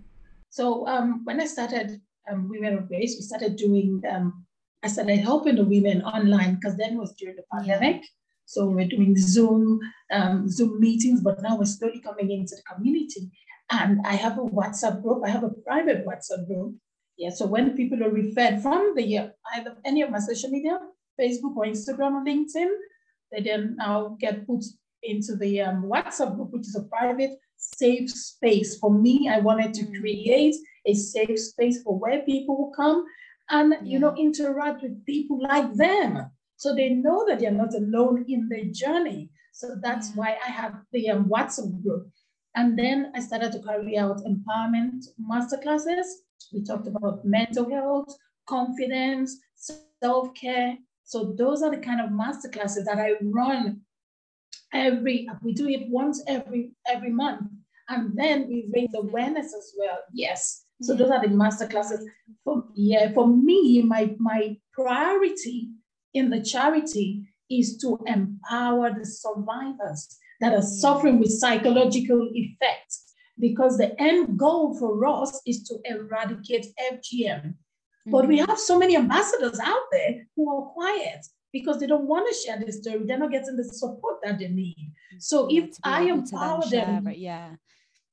So 0.51 0.87
um, 0.87 1.23
when 1.25 1.41
I 1.41 1.47
started 1.47 2.01
um, 2.31 2.49
Women 2.49 2.75
of 2.75 2.89
Grace, 2.89 3.17
we 3.17 3.23
started 3.23 3.57
doing, 3.57 4.03
um, 4.11 4.45
I 4.83 4.89
started 4.89 5.19
helping 5.19 5.57
the 5.57 5.65
women 5.65 6.03
online 6.03 6.57
because 6.57 6.77
then 6.77 6.97
was 6.97 7.15
during 7.15 7.37
the 7.37 7.45
pandemic. 7.53 8.03
So 8.47 8.67
we're 8.67 8.89
doing 8.89 9.17
Zoom, 9.17 9.81
um, 10.13 10.49
Zoom 10.49 10.81
meetings, 10.81 11.21
but 11.21 11.43
now 11.43 11.57
we're 11.57 11.65
slowly 11.65 12.01
coming 12.01 12.31
into 12.31 12.55
the 12.55 12.63
community. 12.73 13.31
And 13.71 14.01
I 14.07 14.15
have 14.15 14.39
a 14.39 14.43
WhatsApp 14.43 15.03
group. 15.03 15.23
I 15.25 15.29
have 15.29 15.43
a 15.43 15.51
private 15.51 16.07
WhatsApp 16.07 16.47
group. 16.47 16.77
Yeah. 17.17 17.31
So 17.31 17.47
when 17.47 17.77
people 17.77 18.05
are 18.05 18.11
referred 18.11 18.63
from 18.63 18.95
the 18.95 19.31
either 19.55 19.77
any 19.85 20.03
of 20.03 20.11
my 20.11 20.21
social 20.21 20.51
media, 20.51 20.79
Facebook 21.21 21.57
or 21.57 21.65
Instagram 21.65 22.13
or 22.13 22.25
LinkedIn, 22.25 22.69
they 23.37 23.43
then 23.43 23.77
now 23.77 24.17
get 24.19 24.47
put 24.47 24.65
into 25.03 25.37
the 25.37 25.61
um, 25.61 25.85
WhatsApp 25.85 26.37
group, 26.37 26.53
which 26.53 26.67
is 26.67 26.77
a 26.77 26.85
private, 26.85 27.39
safe 27.57 28.11
space. 28.11 28.79
For 28.79 28.93
me, 28.93 29.29
I 29.29 29.41
wanted 29.41 29.75
to 29.75 29.85
mm. 29.85 30.01
create 30.01 30.57
a 30.87 30.95
safe 30.95 31.39
space 31.39 31.83
for 31.83 31.99
where 31.99 32.23
people 32.23 32.57
will 32.57 32.73
come 32.73 33.05
and 33.51 33.73
yeah. 33.73 33.79
you 33.83 33.99
know 33.99 34.15
interact 34.17 34.83
with 34.83 35.05
people 35.05 35.41
like 35.41 35.73
them, 35.75 36.31
so 36.57 36.75
they 36.75 36.91
know 36.91 37.27
that 37.29 37.41
they're 37.41 37.51
not 37.51 37.75
alone 37.75 38.25
in 38.29 38.49
their 38.49 38.65
journey. 38.73 39.31
So 39.53 39.77
that's 39.83 40.15
why 40.15 40.37
I 40.47 40.51
have 40.51 40.75
the 40.93 41.11
um, 41.11 41.27
WhatsApp 41.27 41.83
group. 41.83 42.09
And 42.55 42.79
then 42.79 43.13
I 43.15 43.21
started 43.21 43.53
to 43.53 43.61
carry 43.61 43.99
out 43.99 44.23
empowerment 44.25 45.05
masterclasses. 45.21 46.07
We 46.53 46.63
talked 46.63 46.87
about 46.87 47.25
mental 47.25 47.69
health, 47.71 48.17
confidence, 48.47 49.39
self 50.03 50.35
care, 50.35 50.77
so 51.07 51.35
those 51.39 51.63
are 51.63 51.71
the 51.71 51.79
kind 51.79 52.01
of 52.01 52.11
master 52.11 52.49
classes 52.49 52.85
that 52.85 52.99
I 52.99 53.13
run 53.23 53.83
every, 54.75 55.29
we 55.41 55.55
do 55.55 55.69
it 55.69 55.89
once 55.89 56.23
every 56.27 56.73
every 56.87 57.11
month. 57.11 57.43
And 57.89 58.19
then 58.19 58.49
we 58.49 58.69
raise 58.75 58.93
awareness 58.93 59.55
as 59.55 59.73
well. 59.79 59.99
Yes. 60.13 60.65
So 60.83 60.93
yeah. 60.93 60.99
those 60.99 61.11
are 61.13 61.23
the 61.23 61.29
master 61.33 61.69
classes. 61.69 62.05
For, 62.43 62.65
yeah, 62.75 63.13
for 63.13 63.29
me, 63.29 63.83
my, 63.83 64.17
my 64.19 64.57
priority 64.73 65.69
in 66.13 66.29
the 66.31 66.43
charity 66.43 67.29
is 67.49 67.79
to 67.79 68.01
empower 68.07 68.91
the 68.93 69.07
survivors 69.07 70.19
that 70.41 70.53
are 70.53 70.63
suffering 70.63 71.21
with 71.21 71.31
psychological 71.31 72.29
effects 72.35 73.15
because 73.39 73.79
the 73.79 73.99
end 74.03 74.37
goal 74.37 74.77
for 74.77 75.07
us 75.07 75.41
is 75.47 75.63
to 75.65 75.79
eradicate 75.85 76.67
FGM 76.93 77.55
but 78.07 78.29
we 78.29 78.39
mm-hmm. 78.39 78.49
have 78.49 78.59
so 78.59 78.79
many 78.79 78.97
ambassadors 78.97 79.59
out 79.63 79.83
there 79.91 80.27
who 80.37 80.49
are 80.51 80.71
quiet 80.71 81.27
because 81.53 81.79
they 81.81 81.87
don't 81.87 82.07
want 82.07 82.27
to 82.29 82.35
share 82.35 82.59
this 82.59 82.79
story. 82.79 83.01
They're 83.05 83.19
not 83.19 83.33
getting 83.33 83.57
the 83.57 83.65
support 83.65 84.19
that 84.23 84.39
they 84.39 84.49
need. 84.49 84.93
So 85.19 85.49
if 85.51 85.71
I 85.83 86.03
empower 86.03 86.63
them, 86.71 87.05
them 87.05 87.15
yeah. 87.17 87.55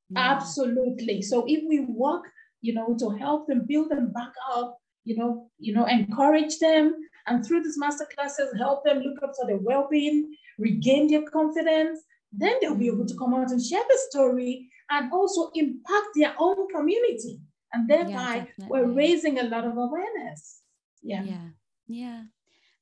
yeah. 0.10 0.32
Absolutely. 0.34 1.22
So 1.22 1.46
if 1.48 1.64
we 1.68 1.82
work, 1.82 2.24
you 2.62 2.74
know, 2.74 2.96
to 3.00 3.10
help 3.10 3.48
them 3.48 3.66
build 3.68 3.90
them 3.90 4.12
back 4.12 4.32
up, 4.52 4.78
you 5.04 5.18
know, 5.18 5.50
you 5.60 5.74
know, 5.74 5.86
encourage 5.86 6.60
them, 6.60 6.96
and 7.28 7.46
through 7.46 7.64
these 7.64 7.78
master 7.78 8.08
classes, 8.16 8.54
help 8.58 8.84
them 8.86 9.00
look 9.00 9.22
up 9.22 9.34
for 9.36 9.46
their 9.46 9.58
well-being, 9.58 10.34
regain 10.58 11.08
their 11.08 11.24
confidence, 11.24 12.00
then 12.32 12.56
they'll 12.62 12.76
be 12.76 12.88
able 12.88 13.06
to 13.06 13.14
mm-hmm. 13.14 13.32
come 13.32 13.34
out 13.34 13.52
and 13.52 13.64
share 13.64 13.84
the 13.88 14.00
story 14.10 14.70
and 14.90 15.12
also 15.12 15.52
impact 15.56 16.08
their 16.16 16.34
own 16.40 16.68
community 16.70 17.40
and 17.74 17.90
thereby 17.90 18.48
yeah, 18.58 18.68
we're 18.68 18.86
raising 18.86 19.40
a 19.40 19.44
lot 19.44 19.66
of 19.66 19.78
awareness 19.78 20.62
yeah 21.02 21.24
yeah 21.24 21.48
yeah 21.88 22.22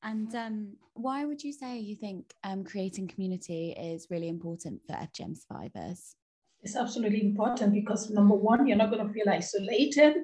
and 0.03 0.33
um, 0.35 0.73
why 0.93 1.25
would 1.25 1.43
you 1.43 1.53
say 1.53 1.77
you 1.77 1.95
think 1.95 2.33
um, 2.43 2.63
creating 2.63 3.07
community 3.07 3.71
is 3.71 4.07
really 4.09 4.29
important 4.29 4.81
for 4.87 4.93
FGM 4.93 5.37
survivors? 5.37 6.15
It's 6.63 6.75
absolutely 6.75 7.21
important 7.21 7.73
because 7.73 8.09
number 8.09 8.35
one, 8.35 8.67
you're 8.67 8.77
not 8.77 8.91
going 8.91 9.05
to 9.05 9.13
feel 9.13 9.29
isolated. 9.29 10.15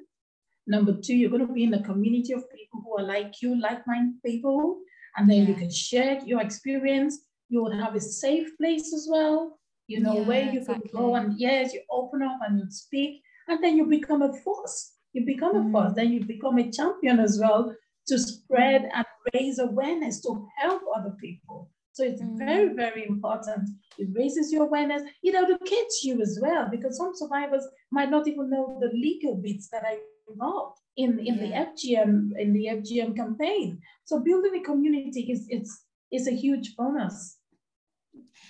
Number 0.65 0.93
two, 0.93 1.15
you're 1.15 1.29
going 1.29 1.47
to 1.47 1.53
be 1.53 1.63
in 1.63 1.73
a 1.73 1.83
community 1.83 2.33
of 2.33 2.49
people 2.51 2.81
who 2.83 2.97
are 2.97 3.07
like 3.07 3.41
you, 3.41 3.59
like-minded 3.59 4.21
people, 4.25 4.79
and 5.15 5.29
then 5.29 5.43
yeah. 5.43 5.49
you 5.49 5.55
can 5.55 5.71
share 5.71 6.19
your 6.25 6.41
experience. 6.41 7.19
You 7.49 7.63
will 7.63 7.77
have 7.77 7.95
a 7.95 8.01
safe 8.01 8.49
place 8.57 8.93
as 8.93 9.07
well, 9.09 9.59
you 9.87 10.01
know, 10.01 10.15
yeah, 10.15 10.27
where 10.27 10.43
you 10.51 10.59
exactly. 10.59 10.89
can 10.89 10.99
go 10.99 11.15
and 11.15 11.39
yes, 11.39 11.73
you 11.73 11.81
open 11.89 12.21
up 12.21 12.39
and 12.45 12.59
you 12.59 12.65
speak 12.69 13.21
and 13.47 13.63
then 13.63 13.77
you 13.77 13.85
become 13.85 14.21
a 14.21 14.33
force. 14.33 14.93
You 15.13 15.25
become 15.25 15.55
a 15.55 15.71
force, 15.71 15.93
mm. 15.93 15.95
then 15.95 16.11
you 16.11 16.23
become 16.23 16.57
a 16.57 16.71
champion 16.71 17.19
as 17.19 17.39
well 17.41 17.73
to 18.07 18.19
spread 18.19 18.89
and 18.93 19.05
raise 19.33 19.59
awareness 19.59 20.21
to 20.21 20.47
help 20.59 20.81
other 20.95 21.15
people. 21.19 21.69
So 21.93 22.03
it's 22.03 22.21
mm. 22.21 22.37
very, 22.37 22.73
very 22.75 23.05
important. 23.07 23.69
It 23.97 24.09
raises 24.13 24.51
your 24.51 24.65
awareness. 24.65 25.01
It 25.23 25.33
educates 25.33 26.03
you 26.03 26.21
as 26.21 26.37
well, 26.41 26.67
because 26.69 26.97
some 26.97 27.11
survivors 27.15 27.65
might 27.91 28.11
not 28.11 28.27
even 28.27 28.49
know 28.49 28.77
the 28.79 28.89
legal 28.93 29.35
bits 29.35 29.69
that 29.71 29.83
are 29.83 29.97
involved 30.29 30.77
in, 30.95 31.19
in 31.19 31.35
yeah. 31.35 31.41
the 31.41 31.71
FGM 31.71 32.31
in 32.37 32.53
the 32.53 32.67
FGM 32.67 33.15
campaign. 33.15 33.79
So 34.05 34.19
building 34.19 34.61
a 34.61 34.63
community 34.63 35.31
is 35.31 35.47
it's 35.49 35.85
is 36.11 36.27
a 36.27 36.31
huge 36.31 36.75
bonus. 36.75 37.37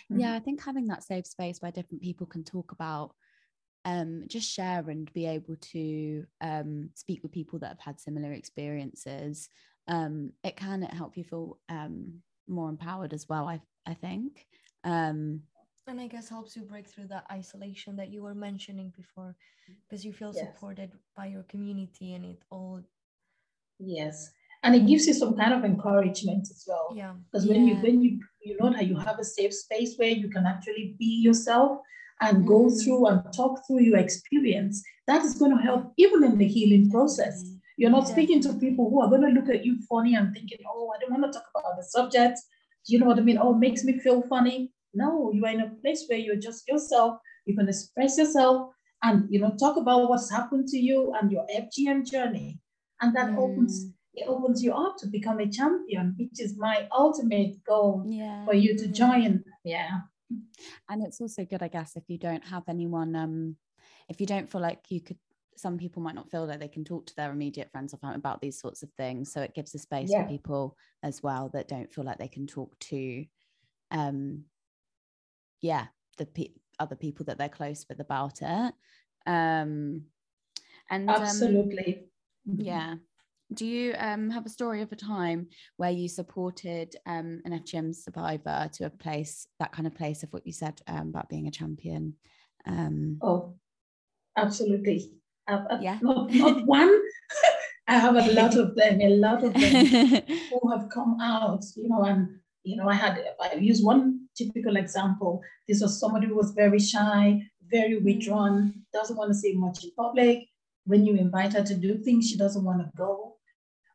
Yeah, 0.09 0.33
I 0.33 0.39
think 0.39 0.63
having 0.63 0.87
that 0.87 1.03
safe 1.03 1.25
space 1.25 1.61
where 1.61 1.71
different 1.71 2.01
people 2.01 2.27
can 2.27 2.43
talk 2.43 2.71
about 2.71 3.13
um, 3.87 4.23
just 4.27 4.51
share 4.51 4.83
and 4.89 5.11
be 5.13 5.25
able 5.25 5.55
to 5.55 6.25
um, 6.41 6.89
speak 6.93 7.23
with 7.23 7.31
people 7.31 7.57
that 7.59 7.69
have 7.69 7.79
had 7.79 8.01
similar 8.01 8.33
experiences. 8.33 9.47
Um, 9.87 10.33
it 10.43 10.57
can 10.57 10.81
help 10.81 11.15
you 11.15 11.23
feel 11.23 11.57
um, 11.69 12.21
more 12.49 12.69
empowered 12.69 13.13
as 13.13 13.29
well. 13.29 13.47
I 13.47 13.61
I 13.85 13.93
think. 13.93 14.45
Um, 14.83 15.41
and 15.87 16.01
I 16.01 16.07
guess 16.07 16.27
helps 16.27 16.53
you 16.57 16.63
break 16.63 16.85
through 16.85 17.07
that 17.07 17.25
isolation 17.31 17.95
that 17.95 18.09
you 18.09 18.21
were 18.21 18.35
mentioning 18.35 18.91
before, 18.93 19.33
because 19.87 20.03
you 20.03 20.11
feel 20.11 20.33
yes. 20.35 20.45
supported 20.45 20.91
by 21.15 21.27
your 21.27 21.43
community 21.43 22.13
and 22.13 22.25
it 22.25 22.43
all. 22.51 22.81
Yes, 23.79 24.31
and 24.63 24.75
it 24.75 24.85
gives 24.85 25.07
you 25.07 25.13
some 25.13 25.37
kind 25.37 25.53
of 25.53 25.63
encouragement 25.63 26.49
as 26.51 26.65
well. 26.67 26.93
Yeah. 26.93 27.13
Because 27.31 27.47
when 27.47 27.65
yeah. 27.65 27.75
you 27.75 27.81
when 27.81 28.01
you 28.01 28.19
you 28.43 28.57
know 28.59 28.69
that 28.73 28.87
you 28.87 28.97
have 28.97 29.19
a 29.19 29.23
safe 29.23 29.53
space 29.53 29.95
where 29.95 30.09
you 30.09 30.29
can 30.29 30.45
actually 30.45 30.97
be 30.99 31.21
yourself 31.27 31.79
and 32.21 32.47
go 32.47 32.65
mm. 32.65 32.83
through 32.83 33.07
and 33.07 33.21
talk 33.33 33.61
through 33.65 33.81
your 33.81 33.97
experience, 33.97 34.83
that 35.07 35.23
is 35.23 35.35
going 35.35 35.55
to 35.55 35.63
help 35.63 35.93
even 35.97 36.23
in 36.23 36.37
the 36.37 36.47
healing 36.47 36.89
process. 36.89 37.43
You're 37.77 37.91
not 37.91 38.07
speaking 38.07 38.41
to 38.41 38.53
people 38.53 38.89
who 38.89 39.01
are 39.01 39.09
going 39.09 39.21
to 39.21 39.39
look 39.39 39.49
at 39.49 39.63
you 39.63 39.77
funny 39.87 40.15
and 40.15 40.33
thinking, 40.33 40.57
oh, 40.67 40.91
I 40.95 40.99
don't 40.99 41.11
want 41.11 41.31
to 41.31 41.39
talk 41.39 41.47
about 41.55 41.77
the 41.77 41.83
subject. 41.83 42.39
Do 42.85 42.93
you 42.93 42.99
know 42.99 43.05
what 43.05 43.19
I 43.19 43.21
mean? 43.21 43.37
Oh, 43.39 43.53
it 43.53 43.59
makes 43.59 43.83
me 43.83 43.99
feel 43.99 44.23
funny. 44.23 44.71
No, 44.93 45.31
you 45.31 45.45
are 45.45 45.51
in 45.51 45.61
a 45.61 45.69
place 45.81 46.05
where 46.07 46.17
you're 46.17 46.37
just 46.37 46.67
yourself. 46.67 47.19
You 47.45 47.55
can 47.55 47.69
express 47.69 48.17
yourself 48.17 48.71
and 49.03 49.27
you 49.29 49.39
know 49.39 49.53
talk 49.59 49.77
about 49.77 50.09
what's 50.09 50.31
happened 50.31 50.67
to 50.69 50.77
you 50.77 51.13
and 51.21 51.31
your 51.31 51.45
FGM 51.55 52.09
journey. 52.09 52.59
And 52.99 53.15
that 53.15 53.29
mm. 53.31 53.37
opens 53.37 53.91
it 54.15 54.27
opens 54.27 54.63
you 54.63 54.73
up 54.73 54.97
to 54.97 55.05
become 55.05 55.39
a 55.39 55.47
champion, 55.47 56.15
which 56.17 56.39
is 56.39 56.57
my 56.57 56.87
ultimate 56.91 57.63
goal 57.67 58.03
yeah. 58.07 58.43
for 58.45 58.55
you 58.55 58.75
to 58.75 58.87
join. 58.87 59.43
Yeah 59.63 59.99
and 60.89 61.03
it's 61.03 61.21
also 61.21 61.45
good 61.45 61.63
i 61.63 61.67
guess 61.67 61.95
if 61.95 62.03
you 62.07 62.17
don't 62.17 62.45
have 62.45 62.63
anyone 62.67 63.15
um 63.15 63.55
if 64.09 64.19
you 64.19 64.27
don't 64.27 64.49
feel 64.49 64.61
like 64.61 64.79
you 64.89 65.01
could 65.01 65.17
some 65.57 65.77
people 65.77 66.01
might 66.01 66.15
not 66.15 66.29
feel 66.29 66.47
that 66.47 66.59
they 66.59 66.67
can 66.67 66.85
talk 66.85 67.05
to 67.07 67.15
their 67.15 67.31
immediate 67.31 67.71
friends 67.71 67.93
or 67.93 67.97
family 67.97 68.17
about 68.17 68.39
these 68.41 68.59
sorts 68.59 68.83
of 68.83 68.91
things. 68.91 69.31
So 69.31 69.41
it 69.41 69.55
gives 69.55 69.73
a 69.73 69.79
space 69.79 70.11
yeah. 70.11 70.23
for 70.23 70.29
people 70.29 70.77
as 71.03 71.23
well 71.23 71.49
that 71.53 71.67
don't 71.67 71.91
feel 71.91 72.03
like 72.03 72.19
they 72.19 72.27
can 72.27 72.47
talk 72.47 72.77
to 72.79 73.25
um 73.89 74.43
yeah 75.61 75.85
the 76.17 76.25
pe- 76.25 76.53
other 76.77 76.95
people 76.95 77.25
that 77.25 77.37
they're 77.37 77.49
close 77.49 77.85
with 77.89 77.99
about 77.99 78.41
it. 78.41 78.73
Um 79.25 80.03
and 80.89 81.09
absolutely. 81.09 82.09
um, 82.47 82.57
yeah 82.59 82.95
do 83.53 83.65
you 83.65 83.95
um, 83.97 84.29
have 84.29 84.45
a 84.45 84.49
story 84.49 84.81
of 84.81 84.91
a 84.91 84.95
time 84.95 85.47
where 85.77 85.91
you 85.91 86.09
supported 86.09 86.95
um, 87.05 87.41
an 87.45 87.59
FGM 87.63 87.95
survivor 87.95 88.69
to 88.73 88.85
a 88.85 88.89
place, 88.89 89.47
that 89.59 89.71
kind 89.71 89.87
of 89.87 89.95
place 89.95 90.23
of 90.23 90.31
what 90.33 90.45
you 90.45 90.51
said 90.51 90.81
um, 90.87 91.09
about 91.09 91.29
being 91.29 91.47
a 91.47 91.51
champion? 91.51 92.13
Um, 92.65 93.19
oh, 93.21 93.55
absolutely. 94.35 95.13
Uh, 95.47 95.77
yeah. 95.79 95.97
Not, 96.01 96.33
not 96.33 96.65
one. 96.65 97.01
I 97.87 97.97
have 97.97 98.17
a 98.17 98.33
lot 98.33 98.57
of 98.57 98.75
them, 98.75 98.99
a 98.99 99.09
lot 99.15 99.43
of 99.43 99.53
them 99.53 99.85
who 100.51 100.71
have 100.71 100.89
come 100.89 101.17
out, 101.21 101.63
you 101.77 101.87
know, 101.87 102.03
and, 102.03 102.27
you 102.63 102.75
know, 102.75 102.89
I 102.89 102.95
had, 102.95 103.23
I 103.41 103.55
use 103.55 103.81
one 103.81 104.27
typical 104.37 104.75
example. 104.75 105.41
This 105.69 105.81
was 105.81 105.97
somebody 105.97 106.27
who 106.27 106.35
was 106.35 106.51
very 106.51 106.79
shy, 106.79 107.41
very 107.71 107.99
withdrawn, 107.99 108.73
doesn't 108.91 109.15
want 109.15 109.29
to 109.29 109.35
say 109.35 109.53
much 109.53 109.85
in 109.85 109.91
public. 109.97 110.49
When 110.83 111.05
you 111.05 111.15
invite 111.15 111.53
her 111.53 111.63
to 111.63 111.75
do 111.75 111.97
things, 111.97 112.29
she 112.29 112.37
doesn't 112.37 112.63
want 112.63 112.79
to 112.79 112.89
go. 112.97 113.36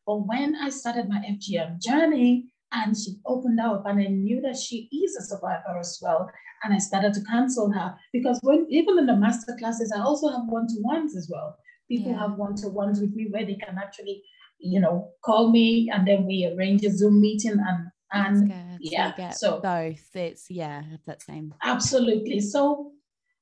But 0.07 0.27
when 0.27 0.57
I 0.57 0.71
started 0.71 1.09
my 1.09 1.19
FGM 1.19 1.81
journey 1.81 2.53
and 2.73 2.97
she 2.97 3.17
opened 3.27 3.61
up 3.61 3.85
and 3.87 4.01
I 4.01 4.07
knew 4.07 4.41
that 4.41 4.57
she 4.57 4.89
is 4.93 5.17
a 5.17 5.23
survivor 5.23 5.79
as 5.79 5.99
well, 6.03 6.31
and 6.65 6.75
I 6.75 6.79
started 6.79 7.13
to 7.15 7.25
counsel 7.25 7.71
her 7.73 7.95
because 8.13 8.39
when 8.43 8.67
even 8.71 8.99
in 8.99 9.07
the 9.07 9.17
master 9.17 9.57
classes, 9.59 9.93
I 9.97 10.01
also 10.01 10.29
have 10.29 10.47
one-to-ones 10.47 11.17
as 11.17 11.29
well. 11.31 11.57
People 11.89 12.13
yeah. 12.13 12.21
have 12.21 12.39
one-to-ones 12.39 13.01
with 13.01 13.15
me 13.15 13.29
where 13.31 13.45
they 13.45 13.57
can 13.57 13.79
actually, 13.79 14.23
you 14.59 14.81
know, 14.81 15.11
call 15.25 15.51
me 15.51 15.91
and 15.93 16.07
then 16.07 16.25
we 16.25 16.47
arrange 16.47 16.85
a 16.85 16.91
Zoom 16.91 17.21
meeting 17.21 17.53
and 17.53 17.89
and 18.13 18.53
yeah, 18.81 19.31
so 19.31 19.61
both. 19.61 20.11
It's 20.15 20.51
yeah, 20.51 20.83
that 21.07 21.23
same. 21.23 21.55
Absolutely. 21.63 22.41
So, 22.41 22.93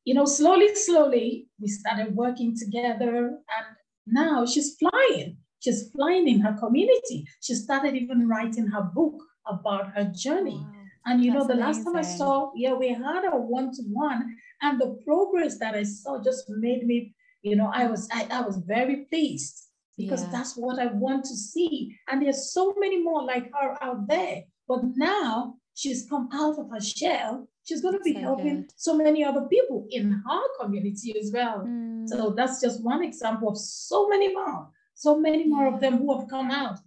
you 0.04 0.14
know, 0.14 0.24
slowly, 0.24 0.74
slowly, 0.74 1.48
we 1.60 1.68
started 1.68 2.14
working 2.14 2.56
together, 2.56 3.26
and 3.26 3.66
now 4.06 4.46
she's 4.46 4.76
flying. 4.76 5.38
She's 5.60 5.90
flying 5.90 6.26
in 6.26 6.40
her 6.40 6.54
community. 6.54 7.26
She 7.40 7.54
started 7.54 7.94
even 7.94 8.28
writing 8.28 8.66
her 8.66 8.82
book 8.82 9.22
about 9.46 9.92
her 9.94 10.04
journey. 10.04 10.56
Wow. 10.56 10.74
And 11.06 11.24
you 11.24 11.32
That's 11.32 11.44
know, 11.44 11.54
the 11.54 11.62
amazing. 11.62 11.84
last 11.84 11.84
time 11.84 11.96
I 11.96 12.16
saw, 12.18 12.50
yeah, 12.54 12.74
we 12.74 12.88
had 12.88 13.24
a 13.24 13.36
one-to-one, 13.36 14.36
and 14.62 14.80
the 14.80 14.98
progress 15.04 15.58
that 15.58 15.74
I 15.74 15.82
saw 15.82 16.22
just 16.22 16.44
made 16.48 16.86
me, 16.86 17.14
you 17.42 17.56
know, 17.56 17.70
I 17.72 17.86
was 17.86 18.08
I, 18.12 18.28
I 18.30 18.42
was 18.42 18.58
very 18.58 19.06
pleased 19.08 19.68
because 19.96 20.24
yeah. 20.24 20.30
that's 20.30 20.56
what 20.56 20.78
I 20.78 20.86
want 20.86 21.24
to 21.24 21.36
see. 21.36 21.96
And 22.08 22.22
there's 22.22 22.52
so 22.52 22.74
many 22.78 23.02
more 23.02 23.22
like 23.22 23.50
her 23.58 23.82
out 23.82 24.08
there. 24.08 24.42
But 24.68 24.80
now 24.96 25.54
she's 25.74 26.06
come 26.08 26.28
out 26.32 26.58
of 26.58 26.70
her 26.70 26.80
shell. 26.80 27.48
She's 27.64 27.80
going 27.80 27.94
to 27.94 28.00
be 28.04 28.14
so 28.14 28.20
helping 28.20 28.62
good. 28.62 28.72
so 28.76 28.96
many 28.96 29.24
other 29.24 29.42
people 29.42 29.86
in 29.90 30.22
her 30.26 30.42
community 30.60 31.14
as 31.18 31.30
well. 31.32 31.64
Mm. 31.66 32.08
So 32.08 32.30
that's 32.36 32.60
just 32.60 32.84
one 32.84 33.02
example 33.02 33.48
of 33.48 33.58
so 33.58 34.08
many 34.08 34.32
more 34.34 34.68
so 35.00 35.18
many 35.18 35.46
more 35.46 35.66
of 35.66 35.80
them 35.80 35.96
who 35.96 36.18
have 36.18 36.28
come 36.28 36.50
out 36.50 36.78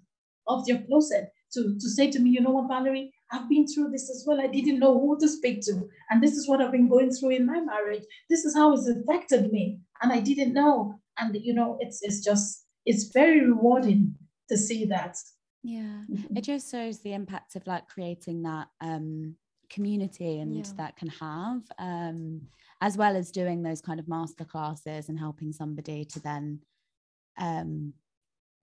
of 0.48 0.66
their 0.68 0.84
closet 0.84 1.30
to, 1.54 1.76
to 1.80 1.90
say 1.90 2.12
to 2.12 2.20
me, 2.20 2.30
you 2.30 2.42
know 2.42 2.52
what, 2.52 2.68
Valerie, 2.68 3.12
I've 3.32 3.50
been 3.50 3.66
through 3.66 3.90
this 3.90 4.08
as 4.12 4.24
well. 4.28 4.40
I 4.40 4.46
didn't 4.46 4.78
know 4.78 5.00
who 5.00 5.18
to 5.20 5.28
speak 5.28 5.62
to. 5.62 5.90
And 6.12 6.22
this 6.22 6.34
is 6.34 6.48
what 6.48 6.62
I've 6.62 6.72
been 6.72 6.88
going 6.88 7.10
through 7.12 7.32
in 7.32 7.48
my 7.48 7.60
marriage. 7.60 8.04
This 8.30 8.46
is 8.46 8.56
how 8.56 8.74
it's 8.74 8.88
affected 8.88 9.52
me. 9.52 9.80
And 10.04 10.12
I 10.12 10.20
didn't 10.20 10.54
know. 10.54 11.00
And 11.18 11.36
you 11.42 11.56
know, 11.56 11.78
it's 11.80 12.04
it's 12.04 12.24
just 12.24 12.66
it's 12.86 13.06
very 13.06 13.44
rewarding 13.44 14.16
to 14.50 14.58
see 14.58 14.86
that. 14.86 15.18
Yeah. 15.64 16.02
Mm-hmm. 16.12 16.38
It 16.38 16.44
just 16.44 16.70
shows 16.70 17.00
the 17.00 17.14
impact 17.14 17.56
of 17.56 17.66
like 17.66 17.88
creating 17.88 18.44
that 18.44 18.68
um 18.80 19.36
community 19.72 20.40
and 20.40 20.56
yeah. 20.56 20.72
that 20.78 20.96
can 20.98 21.08
have 21.08 21.62
um 21.80 22.42
as 22.82 22.96
well 22.96 23.16
as 23.16 23.32
doing 23.32 23.64
those 23.64 23.82
kind 23.82 24.00
of 24.00 24.08
master 24.08 24.46
classes 24.46 25.10
and 25.10 25.18
helping 25.18 25.52
somebody 25.52 26.06
to 26.06 26.20
then 26.20 26.60
um 27.40 27.94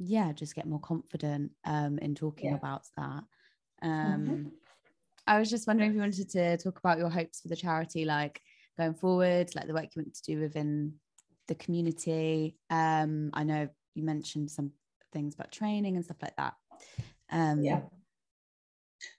yeah 0.01 0.33
just 0.33 0.55
get 0.55 0.67
more 0.67 0.81
confident 0.81 1.51
um 1.67 1.99
in 1.99 2.15
talking 2.15 2.51
yeah. 2.51 2.57
about 2.57 2.83
that 2.97 3.23
mm-hmm. 3.85 3.89
um 3.91 4.27
mm-hmm. 4.27 4.49
i 5.27 5.39
was 5.39 5.51
just 5.51 5.67
wondering 5.67 5.91
if 5.91 5.95
you 5.95 6.01
wanted 6.01 6.31
to 6.31 6.57
talk 6.57 6.79
about 6.79 6.99
your 6.99 7.11
hopes 7.11 7.41
for 7.41 7.49
the 7.49 7.57
charity 7.57 8.05
like 8.05 8.41
going 8.79 8.95
forward 8.95 9.55
like 9.55 9.67
the 9.67 9.75
work 9.75 9.95
you 9.95 10.03
want 10.03 10.15
to 10.15 10.23
do 10.23 10.41
within 10.41 10.95
the 11.49 11.55
community 11.57 12.57
um 12.71 13.31
i 13.35 13.45
know 13.45 13.69
you 13.95 14.03
mentioned 14.03 14.51
some 14.51 14.71
things 15.13 15.35
about 15.35 15.53
training 15.53 15.97
and 15.97 16.05
stuff 16.05 16.23
like 16.23 16.37
that 16.37 16.55
um 17.31 17.63
yeah 17.63 17.81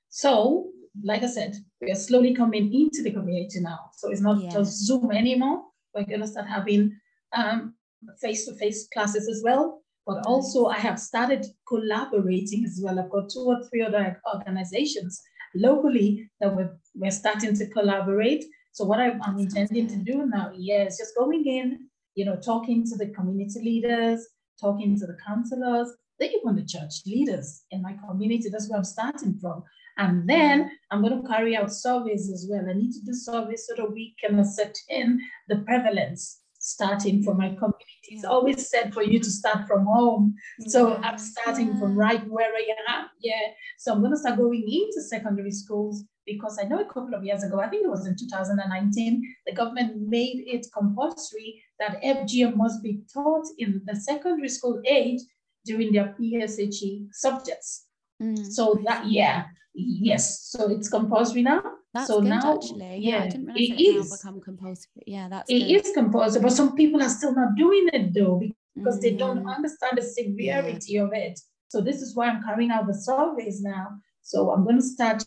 so 0.10 0.67
like 1.04 1.22
i 1.22 1.28
said 1.28 1.56
we 1.80 1.91
are 1.91 1.96
slowly 1.96 2.34
coming 2.34 2.74
into 2.74 3.04
the 3.04 3.12
community 3.12 3.60
now 3.60 3.80
so 3.96 4.10
it's 4.10 4.22
not 4.22 4.41
yeah. 4.41 4.50
just 4.50 4.84
zoom 4.84 5.12
anymore 5.12 5.62
we're 5.94 6.04
going 6.04 6.22
to 6.22 6.28
start 6.28 6.48
having 6.48 6.91
um 7.34 7.76
face-to-face 8.20 8.88
classes 8.91 9.30
as 9.30 9.41
well 9.44 9.81
but 10.05 10.25
also, 10.25 10.65
I 10.65 10.77
have 10.77 10.99
started 10.99 11.45
collaborating 11.67 12.65
as 12.65 12.79
well. 12.81 12.99
I've 12.99 13.09
got 13.09 13.29
two 13.29 13.45
or 13.45 13.63
three 13.69 13.83
other 13.83 14.21
organizations 14.33 15.21
locally 15.55 16.29
that 16.39 16.55
we're, 16.55 16.75
we're 16.95 17.11
starting 17.11 17.55
to 17.55 17.67
collaborate. 17.67 18.45
So 18.71 18.85
what 18.85 18.99
I'm, 18.99 19.21
I'm 19.21 19.37
intending 19.37 19.87
to 19.87 19.97
do 19.97 20.25
now, 20.25 20.51
yeah, 20.55 20.85
is 20.85 20.97
just 20.97 21.15
going 21.15 21.45
in, 21.45 21.87
you 22.15 22.25
know, 22.25 22.35
talking 22.35 22.85
to 22.87 22.97
the 22.97 23.07
community 23.07 23.59
leaders, 23.59 24.27
talking 24.59 24.97
to 24.99 25.05
the 25.05 25.17
counselors, 25.25 25.89
they 26.19 26.29
even 26.29 26.55
the 26.55 26.65
church 26.65 27.01
leaders 27.05 27.63
in 27.71 27.81
my 27.81 27.95
community. 28.07 28.49
That's 28.49 28.69
where 28.69 28.77
I'm 28.77 28.85
starting 28.85 29.37
from. 29.39 29.63
And 29.97 30.29
then 30.29 30.63
mm. 30.63 30.69
I'm 30.91 31.01
going 31.01 31.21
to 31.21 31.27
carry 31.27 31.55
out 31.55 31.73
surveys 31.73 32.31
as 32.31 32.47
well. 32.49 32.65
I 32.69 32.73
need 32.73 32.91
to 32.93 33.01
do 33.03 33.13
surveys 33.13 33.65
so 33.67 33.75
that 33.75 33.91
we 33.91 34.15
can 34.23 34.39
ascertain 34.39 35.19
the 35.47 35.57
prevalence 35.57 36.40
starting 36.62 37.24
from 37.24 37.38
my 37.38 37.50
community. 37.50 37.86
It's 38.10 38.24
always 38.24 38.69
said 38.69 38.93
for 38.93 39.04
you 39.04 39.19
to 39.19 39.30
start 39.30 39.67
from 39.67 39.86
home. 39.86 40.36
So 40.67 40.95
I'm 40.97 41.17
starting 41.17 41.78
from 41.78 41.95
right 41.95 42.26
where 42.30 42.54
I 42.54 42.65
am. 42.88 43.08
Yeah. 43.19 43.34
So 43.78 43.91
I'm 43.91 44.00
going 44.00 44.12
to 44.12 44.17
start 44.17 44.38
going 44.38 44.63
into 44.63 45.02
secondary 45.02 45.52
schools 45.52 46.04
because 46.26 46.60
I 46.62 46.67
know 46.67 46.80
a 46.80 46.86
couple 46.86 47.15
of 47.15 47.24
years 47.24 47.43
ago, 47.43 47.60
I 47.60 47.67
think 47.67 47.86
it 47.86 47.89
was 47.89 48.06
in 48.06 48.15
2019, 48.15 49.36
the 49.47 49.54
government 49.54 50.08
made 50.08 50.43
it 50.45 50.67
compulsory 50.71 51.63
that 51.80 52.02
FGM 52.04 52.56
must 52.56 52.84
be 52.84 53.02
taught 53.12 53.47
in 53.58 53.82
the 53.86 53.95
secondary 53.95 54.50
school 54.50 54.80
age 54.86 55.21
during 55.65 55.91
their 55.91 56.15
PSHE 56.19 57.08
subjects. 57.12 57.86
Mm. 58.21 58.45
So 58.45 58.80
that, 58.86 59.08
yeah, 59.08 59.45
yes. 59.74 60.43
So 60.43 60.69
it's 60.69 60.89
compulsory 60.89 61.41
now. 61.41 61.63
That's 61.93 62.08
so 62.08 62.21
good, 62.21 62.30
now, 62.30 62.56
actually. 62.56 62.97
Yeah, 62.97 63.17
yeah 63.17 63.23
I 63.23 63.27
didn't 63.27 63.45
realize 63.47 63.69
it, 63.69 63.80
it 63.80 63.95
is 63.95 64.17
become 64.17 64.41
compulsory. 64.41 65.04
Yeah, 65.06 65.27
that's 65.30 65.49
it 65.49 65.60
good. 65.60 65.88
is 65.88 65.91
compulsory, 65.93 66.41
but 66.41 66.54
some 66.54 66.75
people 66.75 67.01
are 67.01 67.10
still 67.10 67.36
not 67.36 67.56
doing 67.56 67.89
it 67.91 68.13
though 68.13 68.41
because 68.75 68.95
mm-hmm. 68.95 69.01
they 69.01 69.13
don't 69.15 69.39
mm-hmm. 69.39 69.49
understand 69.49 69.97
the 69.97 70.01
severity 70.01 70.93
yeah. 70.93 71.04
of 71.04 71.12
it. 71.13 71.39
So 71.67 71.82
this 71.82 72.01
is 72.01 72.15
why 72.15 72.27
I'm 72.27 72.43
carrying 72.43 72.71
out 72.71 72.88
the 72.88 72.93
surveys 72.93 73.62
now. 73.62 73.88
So 74.21 74.51
I'm 74.51 74.63
going 74.63 74.77
to 74.77 74.82
start 74.82 75.23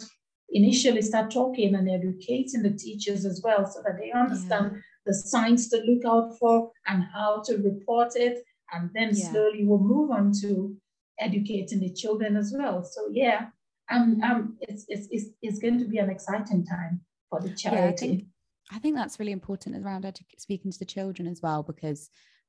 initially 0.50 1.02
start 1.02 1.30
talking 1.30 1.74
and 1.74 1.88
educating 1.88 2.62
the 2.62 2.70
teachers 2.70 3.24
as 3.24 3.42
well, 3.42 3.66
so 3.66 3.82
that 3.82 3.98
they 3.98 4.12
understand 4.12 4.70
yeah. 4.72 4.80
the 5.06 5.14
signs 5.14 5.68
to 5.68 5.78
look 5.78 6.04
out 6.06 6.38
for 6.38 6.70
and 6.86 7.04
how 7.12 7.42
to 7.46 7.56
report 7.56 8.12
it, 8.14 8.38
and 8.72 8.90
then 8.94 9.14
slowly 9.14 9.64
we'll 9.64 9.78
move 9.78 10.10
on 10.10 10.32
to 10.40 10.76
educating 11.20 11.80
the 11.80 11.92
children 11.92 12.36
as 12.36 12.54
well. 12.56 12.82
So 12.84 13.08
yeah, 13.12 13.46
um, 13.90 14.20
um, 14.22 14.56
it's, 14.60 14.84
it's, 14.88 15.08
it's, 15.10 15.26
it's 15.42 15.58
going 15.58 15.78
to 15.78 15.84
be 15.84 15.98
an 15.98 16.10
exciting 16.10 16.64
time 16.64 17.00
for 17.30 17.40
the 17.40 17.50
charity. 17.50 17.76
Yeah, 17.76 17.88
I, 17.88 17.96
think, 17.96 18.24
I 18.72 18.78
think 18.78 18.96
that's 18.96 19.18
really 19.18 19.32
important 19.32 19.76
around 19.84 20.04
edu- 20.04 20.22
speaking 20.38 20.72
to 20.72 20.78
the 20.78 20.84
children 20.84 21.28
as 21.28 21.42
well, 21.42 21.62
because 21.62 22.08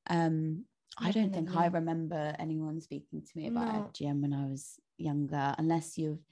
um, 0.09 0.65
I 0.97 1.11
don't 1.11 1.33
think 1.33 1.55
I 1.55 1.67
remember 1.67 2.35
anyone 2.39 2.79
speaking 2.79 3.21
to 3.21 3.37
me 3.37 3.47
about 3.47 3.73
no. 3.73 3.89
FGM 3.93 4.21
when 4.21 4.33
I 4.33 4.45
was 4.45 4.79
younger, 4.97 5.53
unless 5.57 5.97
you've, 5.97 6.23